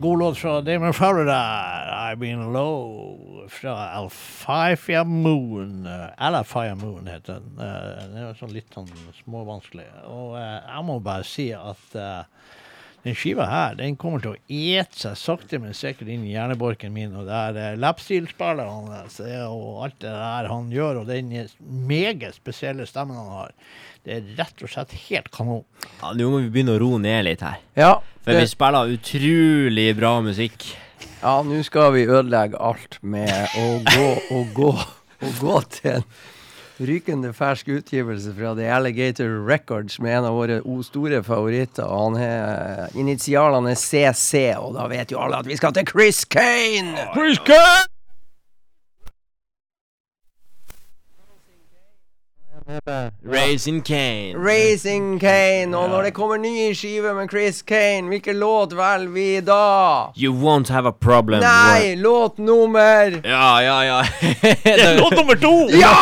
[0.00, 2.12] God låt fra Damon Fowler der.
[2.12, 5.86] I've been low fra Alfifia Moon.
[5.86, 7.58] Eh, Alfifia Moon heter den.
[7.58, 9.84] Eh, den er sånn litt sånn småvanskelig.
[10.08, 11.98] Og eh, jeg må bare si at
[13.04, 16.96] den skiva her den kommer til å ete seg sakte, men sikkert inn i hjerneborken
[16.96, 17.12] min.
[17.20, 22.88] Og det er lapstilspillet hans og alt det der han gjør, og den meget spesielle
[22.88, 23.56] stemmen han har,
[24.04, 25.64] det er rett og slett helt kanon.
[26.00, 27.58] Ja, Nå må vi begynne å roe ned litt her.
[27.76, 27.92] Ja,
[28.24, 30.70] For vi spiller utrolig bra musikk.
[31.22, 34.70] ja nå skal vi ødelegge alt med å gå og gå
[35.20, 36.04] og gå til en
[36.80, 41.84] rykende fersk utgivelse fra The Alligator Records med en av våre o store favoritter.
[41.84, 46.24] Og han har initialene CC, og da vet jo alle at vi skal til Chris
[46.24, 46.96] Kane!
[47.12, 47.84] Chris Kane!
[53.22, 54.36] Raising Kane.
[54.38, 59.40] Raising Kane, og når det kommer ny skive med Chris Kane, hvilken låt velger vi
[59.40, 60.12] da?
[60.16, 61.40] You won't have a problem.
[61.40, 64.04] Nei, låt nummer Ja, ja, ja.
[64.64, 65.68] Det er låt nummer to!
[65.80, 65.94] Ja!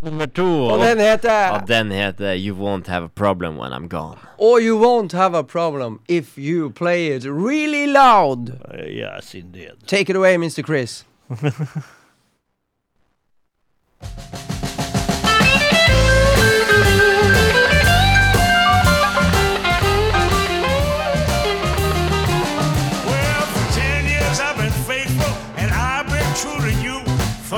[0.00, 0.44] nummer to.
[0.44, 4.18] Og den Ja, heter den heter You Won't Have a Problem When I'm Gone.
[4.38, 8.50] Or you won't have a problem if you play it really loud.
[8.50, 9.72] Uh, yes, indeed.
[9.86, 10.64] Take it away, Mr.
[10.64, 11.04] Chris.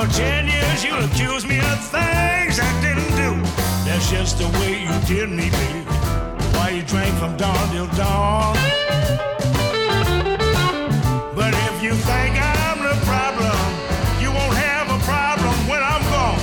[0.03, 3.31] For ten years you accused me of things I didn't do.
[3.87, 5.79] That's just the way you did me, baby.
[6.55, 8.53] Why you drank from dawn till dawn.
[11.33, 13.55] But if you think I'm the problem,
[14.19, 16.41] you won't have a problem when I'm gone.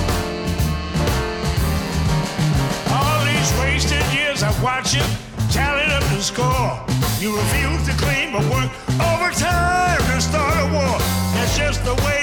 [2.97, 5.05] All these wasted years I've watched you
[5.51, 6.81] tallied up the score.
[7.21, 10.97] You refuse to clean but work overtime to start a war.
[11.35, 12.20] That's just the way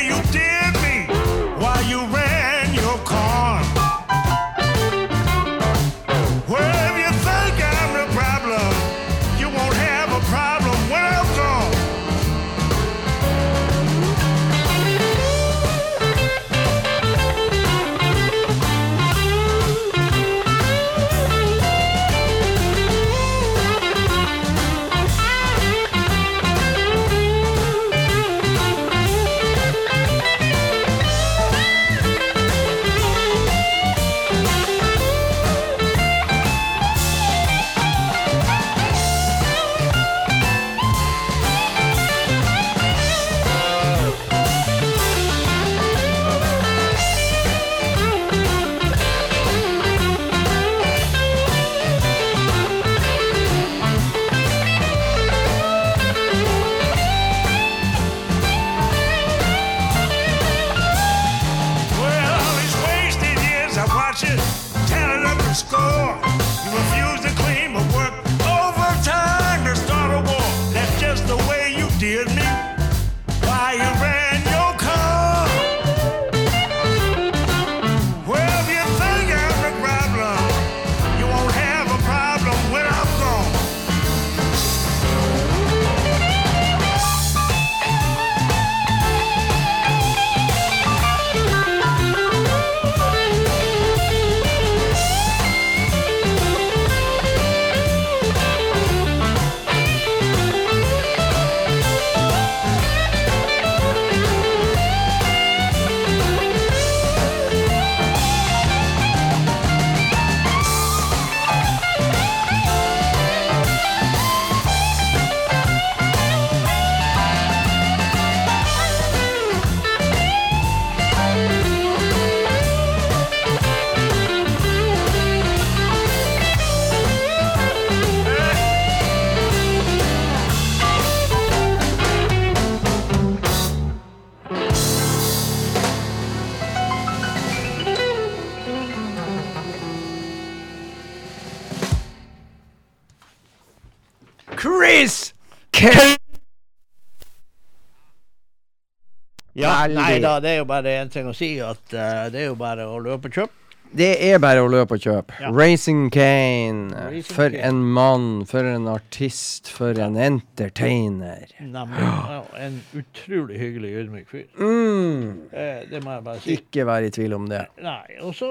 [149.78, 150.02] Veldig.
[150.02, 152.58] nei da, det er jo bare en ting å si at uh, det er jo
[152.58, 153.54] bare å løpe og kjøpe
[153.88, 155.36] Det er bare å løpe og kjøpe.
[155.40, 155.48] Ja.
[155.48, 156.90] Racing Kane.
[156.92, 157.62] Raising For Kane.
[157.70, 161.46] en mann, for en artist, for en entertainer.
[161.56, 162.04] Nemlig.
[162.04, 164.44] Ja, en utrolig hyggelig, ydmyk fyr.
[164.60, 165.48] Mm.
[165.48, 166.58] Eh, det må jeg bare si.
[166.60, 167.62] Ikke vær i tvil om det.
[167.80, 168.50] Nei, og så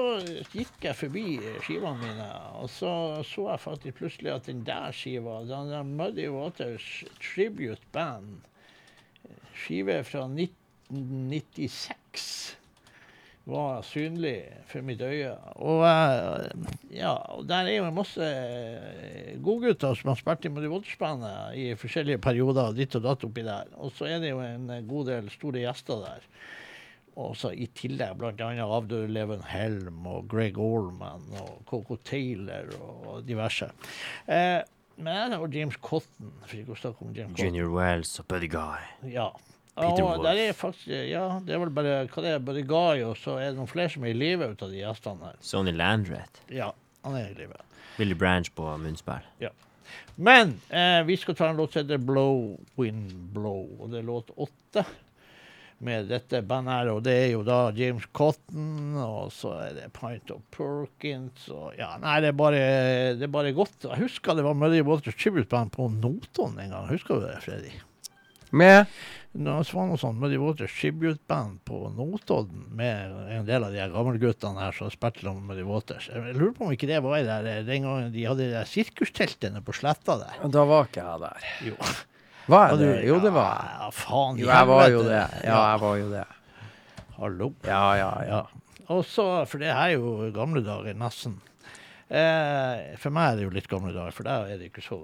[0.56, 1.38] gikk jeg forbi
[1.68, 2.28] skivene mine,
[2.58, 2.92] og så
[3.22, 8.40] så jeg faktisk plutselig at den der skiva, den der Muddy Waters Tribute Band,
[9.54, 10.26] skive fra
[10.90, 12.56] 1996,
[13.48, 15.32] var synlig for mitt øye.
[15.64, 16.66] Og eh,
[16.98, 17.14] ja,
[17.48, 22.76] der er jo masse eh, godgutter som har spilt i Muddy Waters-bandet i forskjellige perioder,
[22.76, 23.72] ditt og datt oppi der.
[23.80, 26.28] Og så er det jo en eh, god del store gjester der.
[27.18, 28.50] Og så i tillegg bl.a.
[28.62, 33.72] avdøde Leven Helm og Greg Allman og Coco Taylor og diverse.
[34.28, 34.60] Eh,
[34.98, 37.48] men jeg har James Cotton, for ikke å snakke om James Cotton.
[37.48, 38.86] Junior Wells og Buddy Guy.
[39.14, 39.30] Ja.
[39.78, 40.26] Peter og Wolf.
[40.26, 43.38] der er faktisk, ja, det er vel bare hva det er, bare Guy, og så
[43.38, 45.40] er det noen flere som er i live ut av de gjestene her.
[45.44, 46.44] Sonny Landreth.
[46.52, 46.72] Ja,
[47.06, 47.58] han er i live.
[47.98, 49.26] Willy Branch på munnspill.
[50.18, 54.08] Men eh, vi skal ta en låt som heter Blow Wind Blow, og det er
[54.08, 54.84] låt åtte
[55.78, 59.84] med dette bandet her, og det er jo da James Cotton, og så er det
[59.94, 62.62] Pint of Perkins, og ja, nei, det er bare,
[63.14, 63.86] det er bare godt.
[63.86, 67.38] Jeg husker det var Muddy Waters Tribute Band på Notodden en gang, husker du det,
[67.46, 67.70] Freddy?
[68.50, 68.88] Med
[69.36, 73.84] Det sånn, men sånn Muddy Waters Tribute Band på Notodden med en del av de
[73.92, 76.08] gammelguttene her som spilte sammen med Muddy Waters.
[76.08, 79.60] Jeg lurer på om ikke det var der, den gangen de hadde de der sirkusteltene
[79.64, 80.38] på sletta der.
[80.54, 81.48] Da var ikke jeg der.
[81.68, 81.76] Jo.
[82.48, 82.94] Var er jeg det?
[83.10, 83.74] Jo, det var jeg.
[83.76, 85.20] Ja, faen Jo, jeg var jo det.
[85.44, 86.24] Ja, jeg var jo det.
[87.18, 87.50] Hallo.
[87.68, 88.40] Ja, ja, ja.
[88.88, 91.36] Og så, for det er jo gamle dager, nesten.
[92.08, 95.02] Eh, for meg er det jo litt gamle dager, for der er det ikke så.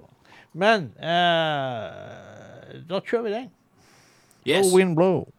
[0.57, 3.51] Men eh, da kjører vi den.
[4.45, 4.65] Yes.
[4.65, 5.33] Blow wind blow.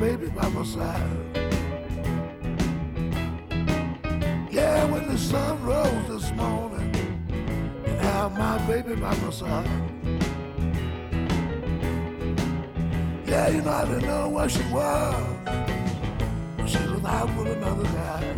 [0.00, 1.10] Baby by my side.
[4.50, 6.94] Yeah, when the sun rose this morning,
[7.84, 9.68] and I have my baby by my side.
[13.26, 15.26] Yeah, you know, I didn't know where she was.
[16.56, 18.34] But she was out with another guy.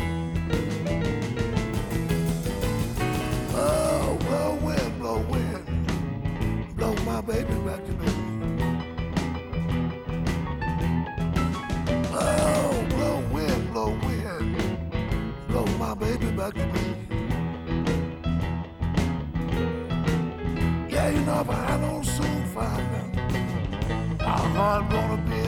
[3.55, 5.69] Oh, blow wind, blow wind
[6.79, 7.93] blow my baby back to
[21.39, 25.48] Yeah, you know if I don't soon find out, our heart gonna be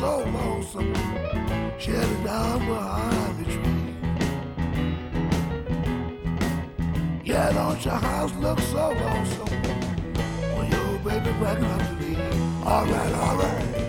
[0.00, 0.94] so lonesome.
[1.78, 3.94] She headed down behind the tree.
[7.22, 9.48] Yeah, don't your house look so lonesome?
[10.56, 12.66] When your baby breaking up to leave.
[12.66, 13.79] All right, all right.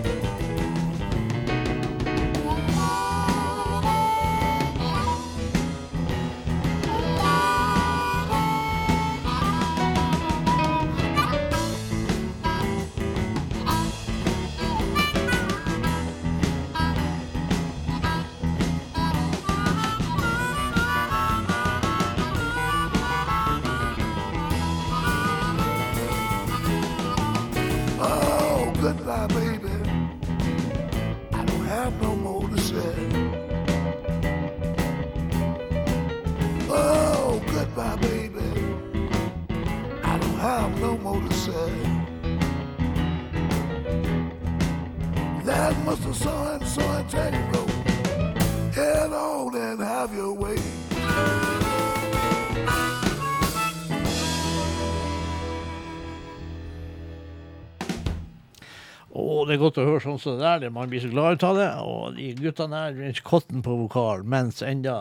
[59.52, 60.72] Det er godt å høre sånn som det der.
[60.72, 61.70] Man blir så glad ut av det.
[61.84, 64.94] Og de guttene der, Rich Cotton på vokal, mens enda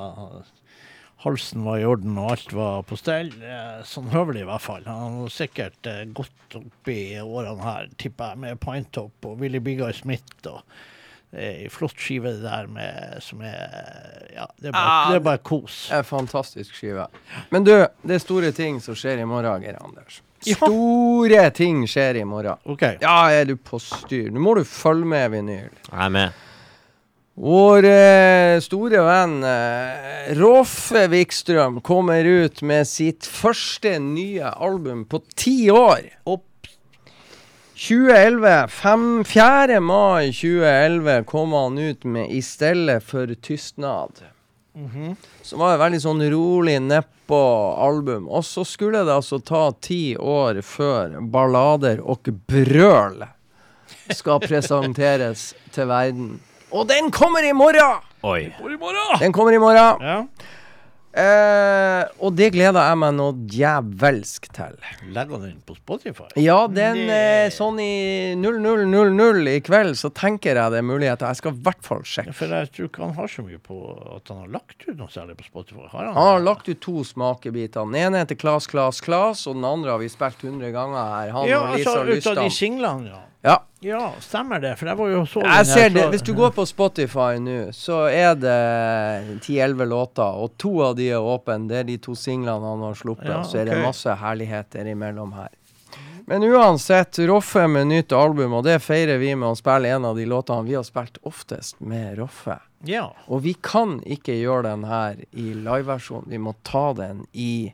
[1.23, 3.29] halsen var i orden og alt var på stell.
[3.45, 4.87] Eh, Sånn høvelig i hvert fall.
[4.89, 9.61] Han har sikkert eh, gått opp i årene her, tipper jeg, med Pinetop og Willy
[9.63, 10.33] Biggar Smith.
[10.49, 10.65] og
[11.31, 15.43] er flott skive det der med, som er Ja, det er bare, det er bare
[15.47, 15.77] kos.
[15.95, 17.07] En fantastisk skive.
[17.53, 20.23] Men du, det er store ting som skjer i morgen, Geir Anders.
[20.41, 22.61] Store ting skjer i morgen.
[22.65, 22.87] OK.
[23.03, 24.31] Ja, er du på styr?
[24.33, 25.69] Nå må du følge med, vinyl.
[25.91, 26.47] Jeg er med.
[27.41, 35.23] Vår eh, store venn eh, Rolfe Wikstrøm kommer ut med sitt første nye album på
[35.37, 36.05] ti år.
[36.29, 36.47] Opp.
[37.81, 39.79] 2011, 5, 4.
[39.81, 44.21] mai 2011 kom han ut med 'I stedet for tystnad'.
[45.43, 47.41] Som var et veldig sånn rolig, nedpå
[47.83, 48.29] album.
[48.29, 53.27] Og så skulle det altså ta ti år før 'Ballader og brøl'
[54.15, 56.41] skal presenteres til verden.
[56.71, 58.01] Og den kommer i morgen!
[58.23, 58.53] Oi.
[59.19, 60.03] Den kommer i morgen.
[60.05, 60.25] Ja.
[61.11, 64.77] Eh, og det gleder jeg meg noe djevelsk til.
[65.11, 66.29] Legger den på Spotify?
[66.39, 71.27] Ja, den eh, sånn i 0000 i kveld, så tenker jeg det er muligheter.
[71.33, 72.35] Jeg skal i hvert fall sjekke.
[72.39, 73.81] For jeg tror ikke han har så mye på
[74.21, 75.89] at han har lagt ut noe særlig på Spotify.
[75.91, 76.15] Har han?
[76.15, 77.91] Han har lagt ut to smakebiter.
[77.91, 81.35] Den ene heter Klas, Klas, Klas, og den andre har vi spilt 100 ganger her.
[81.35, 83.25] Han ja, og Lisa altså ut av de singlene, ja.
[83.43, 83.57] Ja.
[83.81, 84.75] Ja, stemmer det.
[84.77, 86.03] For jeg var jo så Jeg ser det.
[86.13, 91.09] Hvis du går på Spotify nå, så er det 10-11 låter, og to av de
[91.15, 91.65] er åpne.
[91.71, 93.31] Det er de to singlene han har sluppet.
[93.33, 95.49] Ja, Så er det masse herligheter imellom her.
[96.31, 100.15] Men uansett, Roffe med nytt album, og det feirer vi med å spille en av
[100.21, 102.61] de låtene vi har spilt oftest med Roffe.
[102.87, 103.09] Ja.
[103.27, 106.29] Og vi kan ikke gjøre den her i liveversjon.
[106.31, 107.73] Vi må ta den i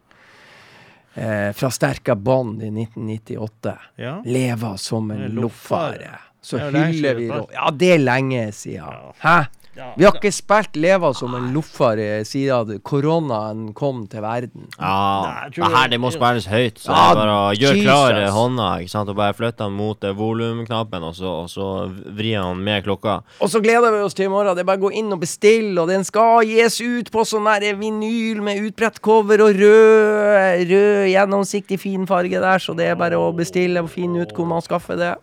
[1.17, 3.75] eh, Fra sterka bånd i 1998.
[3.97, 4.23] ja.
[4.25, 6.19] Leva som en loffare.
[6.43, 9.13] Så er hyller vi Ja, det er lenge siden.
[9.19, 9.39] Hæ?
[9.77, 14.69] Ja, Vi har ikke spilt 'Leva som en loffare' siden koronaen kom til verden.
[14.81, 16.79] Ja, det her det- det må spilles høyt.
[16.81, 19.09] Så det er bare å gjøre klar hånda ikke sant?
[19.11, 23.23] og bare flytte den mot eh, volumknappen, og så, og så vrir han med klokka.
[23.41, 24.55] Og så gleder vi oss til i morgen.
[24.57, 27.45] Det er bare å gå inn og bestille, og den skal gis ut på sånn
[27.61, 32.95] der vinyl med utbredt cover og rød, rød gjennomsiktig fin farge der, så det er
[32.95, 35.15] bare å bestille og finne ut hvor man skaffer det.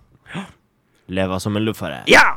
[1.09, 2.03] Leva som en luffare.
[2.07, 2.35] Ja!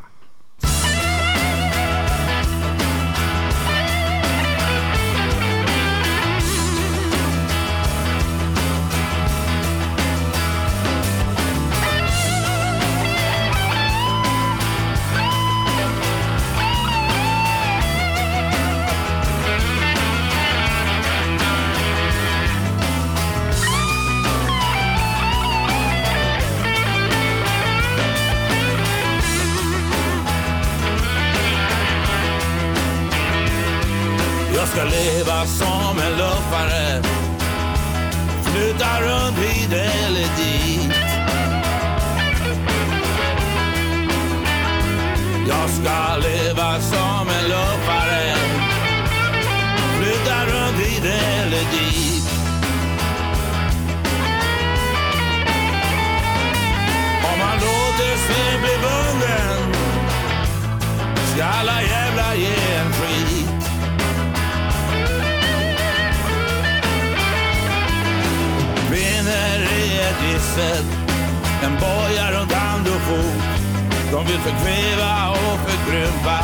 [75.76, 76.38] Och förkrympa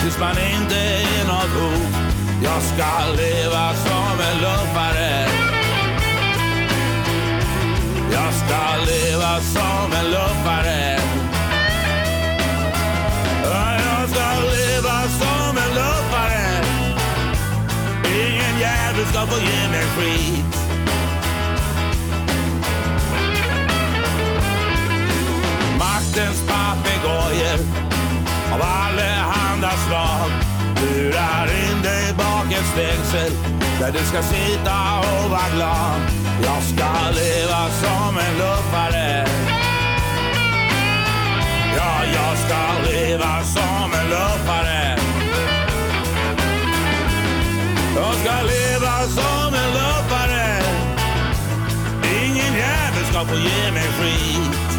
[0.00, 1.94] Tills man inte är något hot.
[2.42, 5.26] Jag ska leva som en luffare.
[8.12, 11.00] Jag ska leva som en luffare.
[13.42, 14.26] Ja, Jag ska
[14.56, 16.64] leva som en luffare.
[18.04, 20.58] Ingen jävel ska få ge mig skit.
[25.78, 27.83] Maktens papegojor
[28.54, 30.30] av alle allehanda slag
[30.82, 33.32] lurar in dig bak ett stängsel
[33.80, 36.00] där du ska sitta och vara glad.
[36.44, 39.26] Jag ska leva som en luffare.
[41.76, 44.98] Ja, jag ska leva som en luffare.
[47.96, 50.62] Jag ska leva som en luffare.
[52.24, 54.73] Ingen jävel ska få ge mig skit.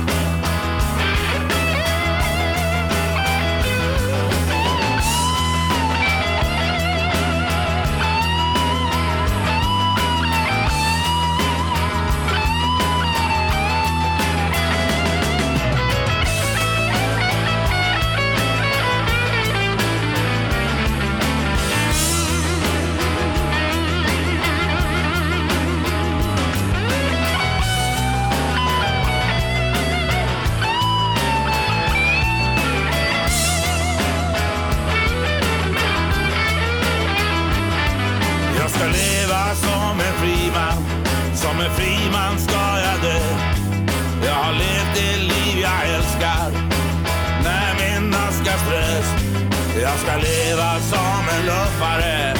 [49.95, 52.33] Jag ska leva som en luffare.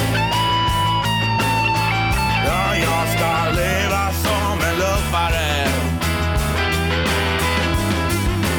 [2.46, 5.68] Ja, jag ska leva som en luffare.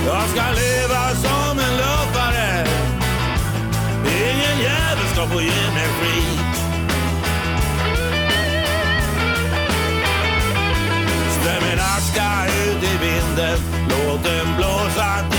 [0.06, 2.68] Jag ska leva som en luffare.
[4.06, 6.58] Ingen jävel ska få ge mig skit.
[11.32, 13.60] Strö min aska ut i vinden,
[13.90, 15.37] låt den blåsa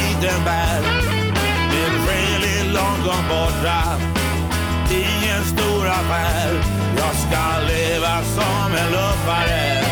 [6.09, 6.52] affär.
[6.97, 9.85] Jag ska leva som en luffare.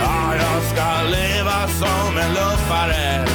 [0.00, 3.26] Ja, jag ska leva som en luffare.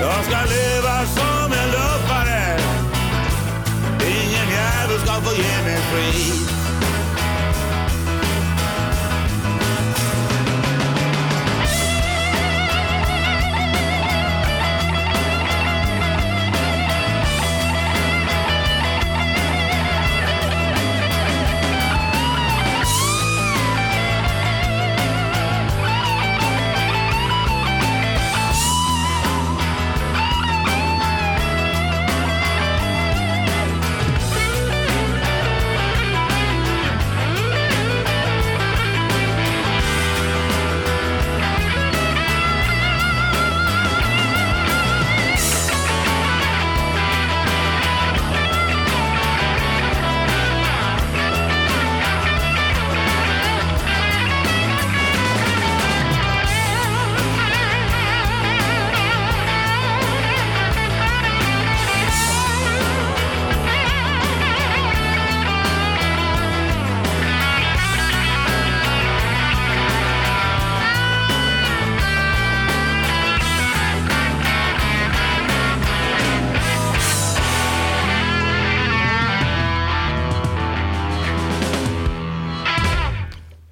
[0.00, 2.58] Jag ska leva som en luffare.
[4.00, 6.55] Ingen jävel ska få ge mig skit.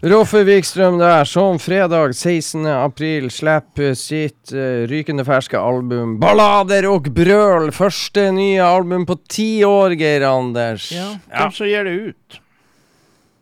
[0.05, 2.67] Roffe Wikstrøm der, som fredag 16.
[2.69, 7.71] april slipper sitt uh, rykende ferske album 'Ballader og brøl'.
[7.73, 10.91] Første nye album på ti år, Geir Anders.
[10.93, 12.41] Ja, Hvem som gir det ut?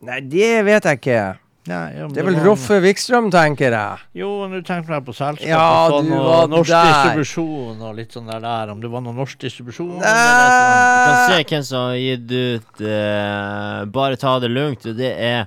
[0.06, 1.22] Nei, det vet jeg ikke.
[1.66, 3.98] Nei, ja, Det er vel var- Roffe Wikstrøm, tenker jeg.
[4.22, 6.93] Jo, nå tenkte jeg på selskap Ja, og sånn, og norsk der.
[6.93, 8.70] distribusjon og litt sånn der, der.
[8.70, 9.98] Om det var noe norsk distribusjon?
[9.98, 14.86] Du kan se hvem som har gitt ut uh, Bare ta det lugnt.
[14.86, 15.47] og Det er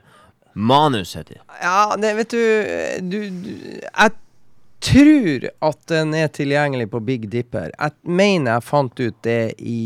[0.55, 1.41] Manus, heter det.
[1.61, 2.43] Ja, det, vet du,
[3.11, 3.49] du, du
[3.81, 4.11] Jeg
[4.85, 7.73] tror at den er tilgjengelig på Big Dipper.
[7.75, 9.79] Jeg mener jeg fant ut det i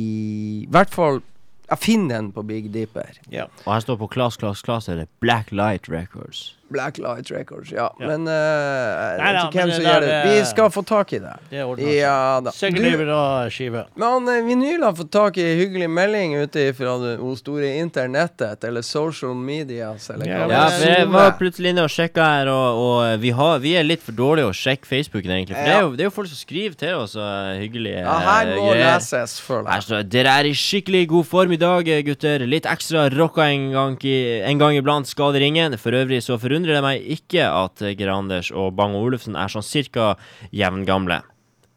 [0.66, 1.22] I hvert fall
[1.70, 3.18] Jeg finner den på Big Dipper.
[3.34, 3.48] Ja.
[3.66, 6.59] Og her står på Class, Class, Class er det Black Light Records.
[6.70, 7.90] Blacklight Records, ja.
[8.00, 8.08] Ja.
[8.08, 10.18] Men uh, jeg Nei vet ikke hvem som gjør det.
[10.26, 11.36] Vi eh, skal få tak i det.
[11.50, 11.92] Det ordner.
[11.96, 12.54] Ja da.
[12.80, 13.24] Blir da
[13.54, 13.86] skive.
[14.00, 17.74] men uh, eh, Vinyl har fått tak i en hyggelig melding ute fra det store
[17.80, 21.00] internettet, eller social medias, eller Ja, hva Ja, det er.
[21.00, 24.04] Ja, vi var plutselig inne og sjekka her, og, og vi, har, vi er litt
[24.06, 25.58] for dårlige å sjekke Facebooken, egentlig.
[25.58, 28.18] For det, er jo, det er jo folk som skriver til oss og hyggelige Ja,
[28.26, 28.96] her eh, må greier.
[28.96, 29.76] leses, føler jeg.
[29.80, 32.46] Altså, Dere er i skikkelig god form i dag, eh, gutter.
[32.50, 35.78] Litt ekstra rocka en gang, i, en gang iblant skader ingen.
[35.80, 40.16] For øvrig så forundrer det meg ikke at Granders og Bang Olufsen er sånn cirka
[40.52, 41.22] jevngamle.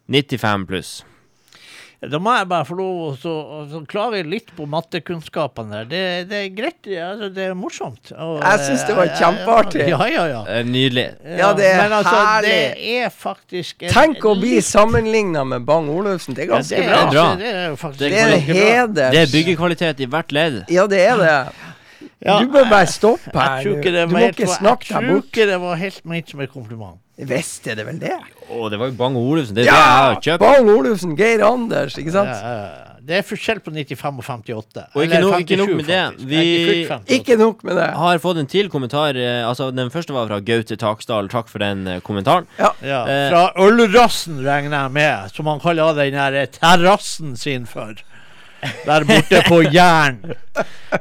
[0.09, 1.03] 95 pluss.
[2.03, 5.85] Da må jeg bare få lov å så- så klage litt på mattekunnskapene der.
[5.85, 8.11] Det, det er greit, altså, det er morsomt.
[8.19, 9.87] Og, Jeg synes det var eh, kjempeartig.
[9.87, 10.41] Ja, ja, ja.
[10.51, 11.15] Eh, Nydelig.
[11.39, 12.51] Ja, det er Men altså, herlig.
[12.75, 16.35] det er faktisk Tenk å bli sammenligna med Bang Olufsen.
[16.35, 17.11] Det er Ja, ganske det er, bra.
[17.13, 17.35] bra.
[17.39, 20.65] Det er jo faktisk Det er en ganske Det er byggekvalitet i hvert ledd.
[20.69, 21.55] Ja, det er det.
[22.25, 23.63] Ja, Du bør bare stoppe jeg her.
[23.63, 26.05] tror ikke det Du var må helt- ikke snakke Jeg tror ikke det var helt
[26.05, 26.99] ment som en kompliment.
[27.17, 28.15] Visst er det vel det?
[28.49, 29.53] Å, det var jo Bang Olufsen.
[29.55, 30.07] Det er det jeg Ja!
[30.07, 30.39] har kjøpt.
[30.39, 32.29] Bang Olufsen, Geir Anders, ikke sant?
[32.29, 34.85] Ja, det er forskjell på 95 og 58.
[34.95, 37.19] Og ikke Eller nok- ikke nok med det, vi- Jeg fylt 58.
[37.19, 37.89] Ikke nok med det.
[37.93, 39.15] Har fått en til kommentar.
[39.15, 41.29] Eh, altså Den første var fra Gaute Taksdal.
[41.29, 42.47] Takk for den eh, kommentaren.
[42.57, 47.93] Ja, ja fra ølrassen regner jeg med, som han kaller den der terrassen sin for.
[48.85, 50.17] Der borte på Jæren.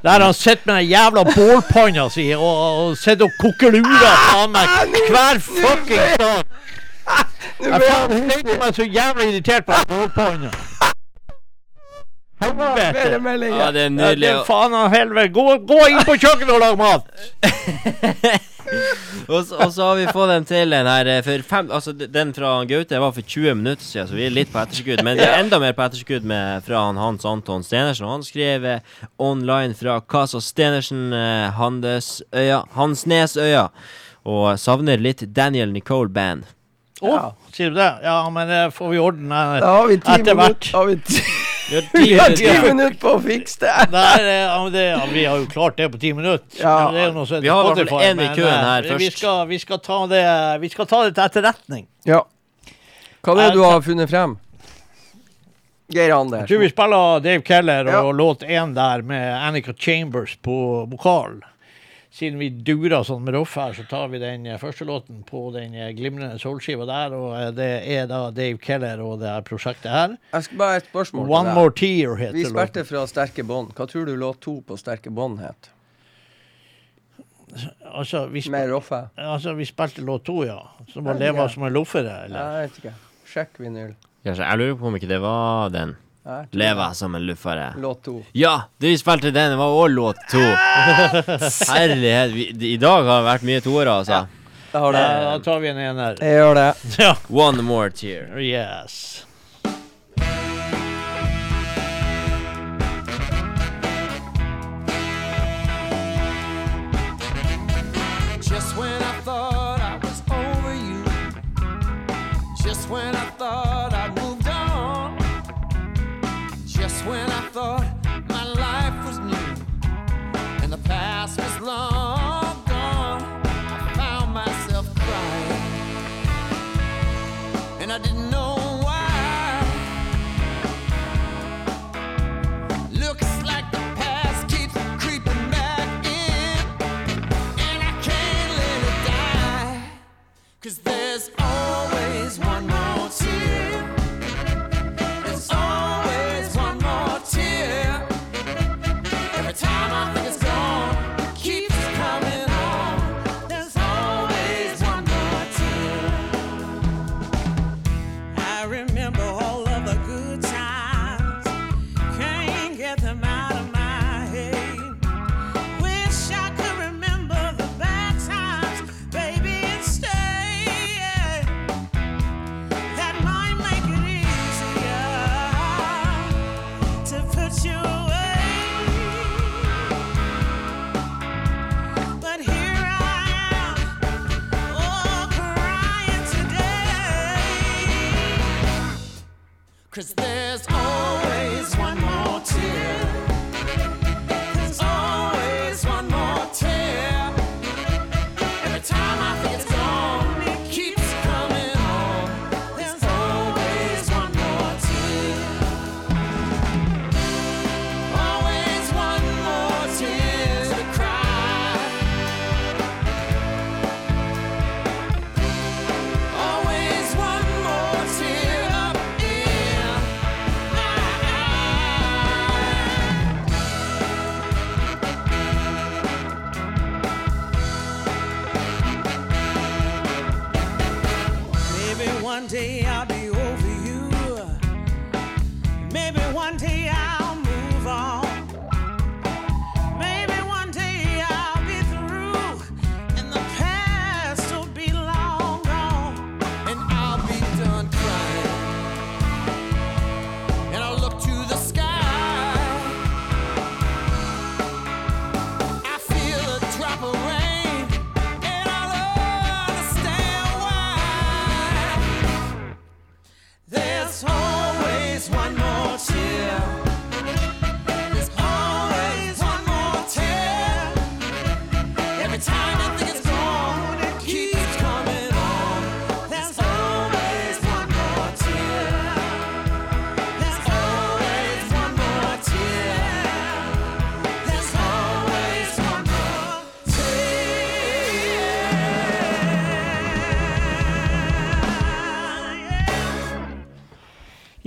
[0.03, 4.53] Der han sitter med den jævla bålpanna si og, og sitter og koker lurer faen
[4.53, 4.67] meg
[5.11, 6.45] hver fuckings dag.
[7.63, 10.51] Jeg han meg så jævla irritert på bålpanna.
[12.43, 13.49] Helvete.
[13.53, 15.33] Ja, det er Ja, det er faen av helvete.
[15.35, 18.43] Gå, gå inn på kjøkkenet og lag mat!
[19.29, 21.93] Og så, og så har vi fått den til den her eh, for fem Altså
[21.93, 25.03] den fra Gaute var for 20 minutter siden, så vi er litt på etterskudd.
[25.05, 28.09] Men vi er enda mer på etterskudd med, fra han Hans Anton Stenersen.
[28.09, 33.67] Han skrev eh, online fra Casa Stenersen, eh, Handesøya, Hansnesøya.
[34.25, 36.49] Og savner litt Daniel Nicole Band.
[37.03, 37.23] Å, Ja.
[37.53, 37.91] sier du det?
[38.07, 39.41] Ja, men det får vi ordne
[40.01, 40.69] ti etter hvert.
[40.71, 41.21] Da Har vi ti,
[41.93, 42.75] Vi har vi ti har ti minutter.
[42.75, 43.87] minutter på å fikse det.
[43.93, 46.47] Nei, det, ja, det, ja, vi har jo klart det på ti minutter.
[46.61, 46.91] Ja.
[46.93, 49.11] Det er noe Vi har i hvert fall Spotify, en i køen eh, her Vi
[49.15, 50.25] skal, vi, skal ta det,
[50.61, 51.87] vi skal ta det til etterretning.
[52.09, 52.23] Ja.
[53.23, 54.37] Hva er det du har funnet frem?
[55.93, 56.47] Geir Anders.
[56.47, 58.13] Jeg tror vi spiller Dave Keller og Ja.
[58.17, 61.43] låt én der med Annika Chambers på vokal.
[62.13, 65.47] Siden vi durer sånn med Roff her, så tar vi den eh, første låten på
[65.55, 67.15] den eh, glimrende soulskiva der.
[67.17, 70.19] Og eh, det er da Dave Keller og det her prosjektet her.
[70.35, 71.57] Jeg skal bare ha et spørsmål One til deg.
[71.57, 72.89] More Tear heter Vi spilte låten.
[72.91, 73.73] fra Sterke bånd.
[73.79, 75.71] Hva tror du låt to på Sterke bånd het?
[77.93, 79.09] Altså vi, Med Roffe?
[79.17, 80.61] altså, vi spilte låt to, ja.
[80.93, 82.39] Som å leve som en loffere, eller?
[82.61, 82.95] Jeg vet ikke.
[83.33, 83.93] Sjekk vinyl.
[84.25, 85.97] Jeg lurer på om ikke det var den.
[86.25, 86.95] Det.
[86.95, 87.75] som en luffare.
[87.79, 88.23] Låt to.
[88.33, 89.51] Ja, vi spilte den.
[89.51, 90.39] Det var òg låt to.
[91.73, 92.31] Herlighet.
[92.31, 94.21] Vi, I dag har det vært mye toere, altså.
[94.73, 95.03] Ja, det.
[95.25, 96.17] da tar vi en ener.
[96.23, 96.69] Jeg gjør det.
[96.99, 97.17] Ja.
[97.29, 98.39] One more tear.
[98.39, 99.27] Yes.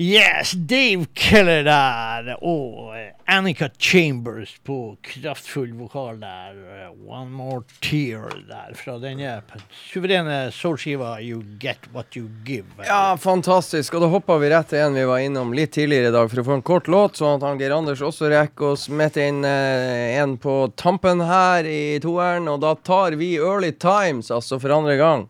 [0.06, 2.27] Yes, Dave Keller der.
[2.45, 6.53] Og eh, Annika Chambers på kraftfull vokal der.
[6.53, 9.40] eh, One More Tear der, fra denne
[9.88, 12.68] suverene soulskiva You Get What You Give.
[12.86, 13.95] Ja, fantastisk.
[13.98, 16.44] Og da hoppa vi rett til en vi var innom litt tidligere i dag, for
[16.44, 19.41] å få en kort låt, sånn at han Geir Anders også rekker å smette inn
[19.48, 22.52] eh, en på tampen her i toeren.
[22.52, 25.26] Og da tar vi Early Times, altså for andre gang.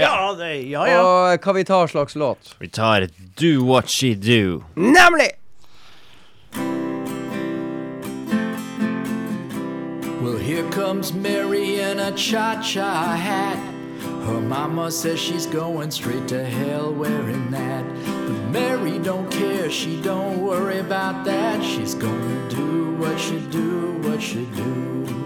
[0.00, 0.98] Ja, det, ja, ja.
[1.02, 2.54] Og eh, hva vi tar slags låt?
[2.58, 3.08] Vi tar
[3.40, 4.62] Do What She Do.
[4.74, 5.32] Nemlig!
[10.22, 13.58] Well, here comes Mary in a cha cha hat.
[14.26, 17.84] Her mama says she's going straight to hell wearing that.
[18.04, 21.64] But Mary don't care, she don't worry about that.
[21.64, 25.17] She's gonna do what she do, what she do.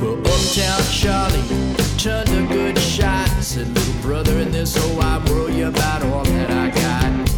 [0.00, 1.42] Well, Uptown Charlie
[1.98, 3.28] turned a good shot.
[3.42, 7.28] Said, little brother, in this whole wide world, you're about all that I got.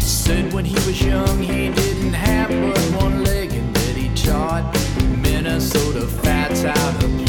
[0.00, 4.74] Said when he was young, he didn't have but one leg, and that he taught
[5.22, 7.19] Minnesota fats how to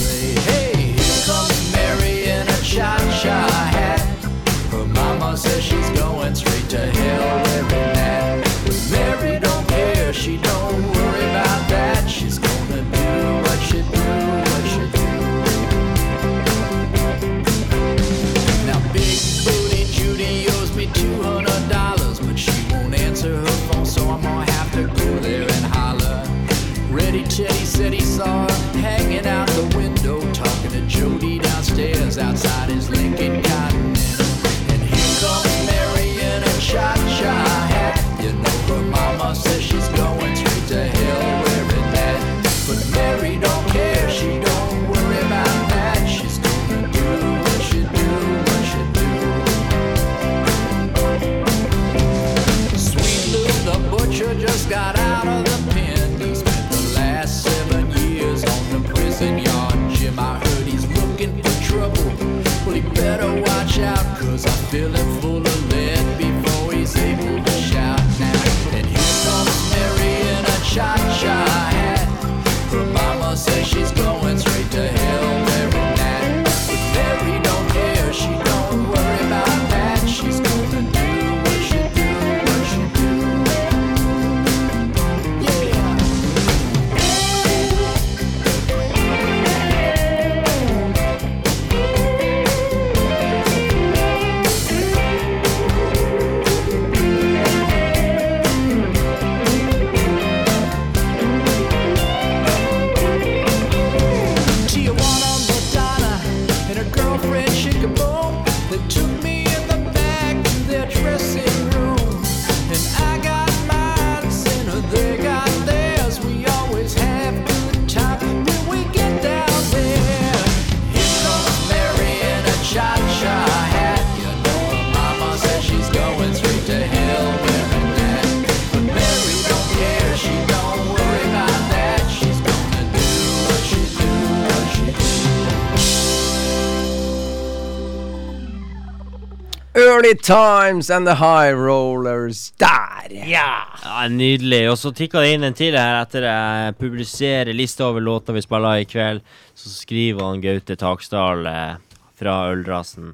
[140.02, 143.28] Early Times and The High Rollers der.
[143.30, 143.68] Ja.
[143.84, 144.64] Ja, Nydelig.
[144.72, 148.42] Og så tikka det inn en til her etter jeg publiserer lista over låter vi
[148.42, 149.22] spiller i kveld.
[149.54, 151.76] Så skriver han Gaute Taksdal eh,
[152.18, 153.12] fra Øldrasen.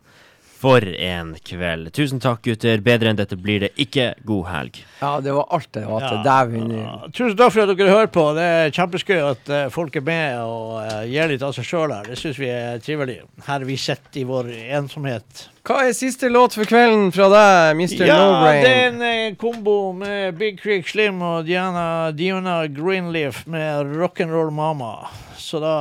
[0.58, 1.92] For en kveld.
[1.94, 2.80] Tusen takk, gutter.
[2.82, 4.08] Bedre enn dette blir det ikke.
[4.26, 4.80] God helg.
[5.04, 6.24] Ja, det var alt det var til Ja.
[6.26, 6.72] dæven.
[7.14, 8.24] Tusen takk for at dere hører på.
[8.34, 11.94] Det er kjempeskøy at eh, folk er med og eh, gir litt av seg sjøl
[11.94, 12.10] her.
[12.10, 13.20] Det syns vi er trivelig.
[13.46, 15.46] Her vi sitter i vår ensomhet.
[15.68, 18.06] Hva er siste låt for kvelden fra deg, Mr.
[18.08, 23.44] Ja, No det er en eh, kombo med Big Creek Slim og Diana, Diona Greenleaf
[23.46, 24.96] med Rock'n'Roll Mama.
[25.38, 25.74] Så da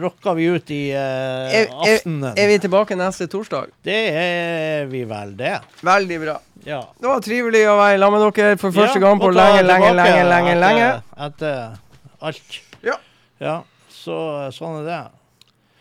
[0.00, 2.30] rocker vi ut i eh, Er, er, aftenen.
[2.38, 3.70] er vi tilbake neste torsdag?
[3.84, 5.54] Det er vi vel, det.
[5.86, 6.36] Veldig bra.
[6.66, 6.80] Ja.
[6.98, 9.92] Det var trivelig å være sammen med dere for første Ja, gang på lenge, lenge,
[9.94, 10.54] lenge, lenge.
[10.64, 10.88] lenge.
[11.28, 12.60] Etter, etter alt.
[12.86, 12.96] Ja.
[13.42, 13.56] Ja,
[13.92, 14.16] så
[14.56, 15.02] sånn er det.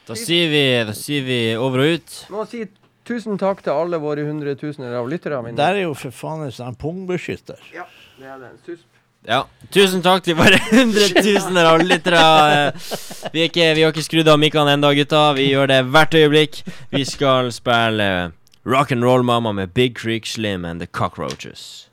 [0.05, 2.17] Da sier vi, da sier vi over og ut.
[2.33, 2.65] Må si
[3.07, 5.39] tusen takk til alle våre hundretusener av lyttere.
[5.57, 7.61] Der er jo for faen en sånn pungbeskytter.
[7.73, 7.87] Ja,
[8.19, 8.51] det er det.
[8.67, 8.85] Susp.
[9.27, 9.43] Ja.
[9.73, 12.21] Tusen takk til våre hundretusener av lyttere.
[12.69, 12.95] Eh,
[13.33, 15.33] Vi, vi har ikke skrudd av mikkene ennå, gutta.
[15.35, 16.61] Vi gjør det hvert øyeblikk.
[16.93, 18.31] Vi skal spille
[18.65, 21.84] Rock and Roll Mama med Big Creek Slim and The Cockroaches.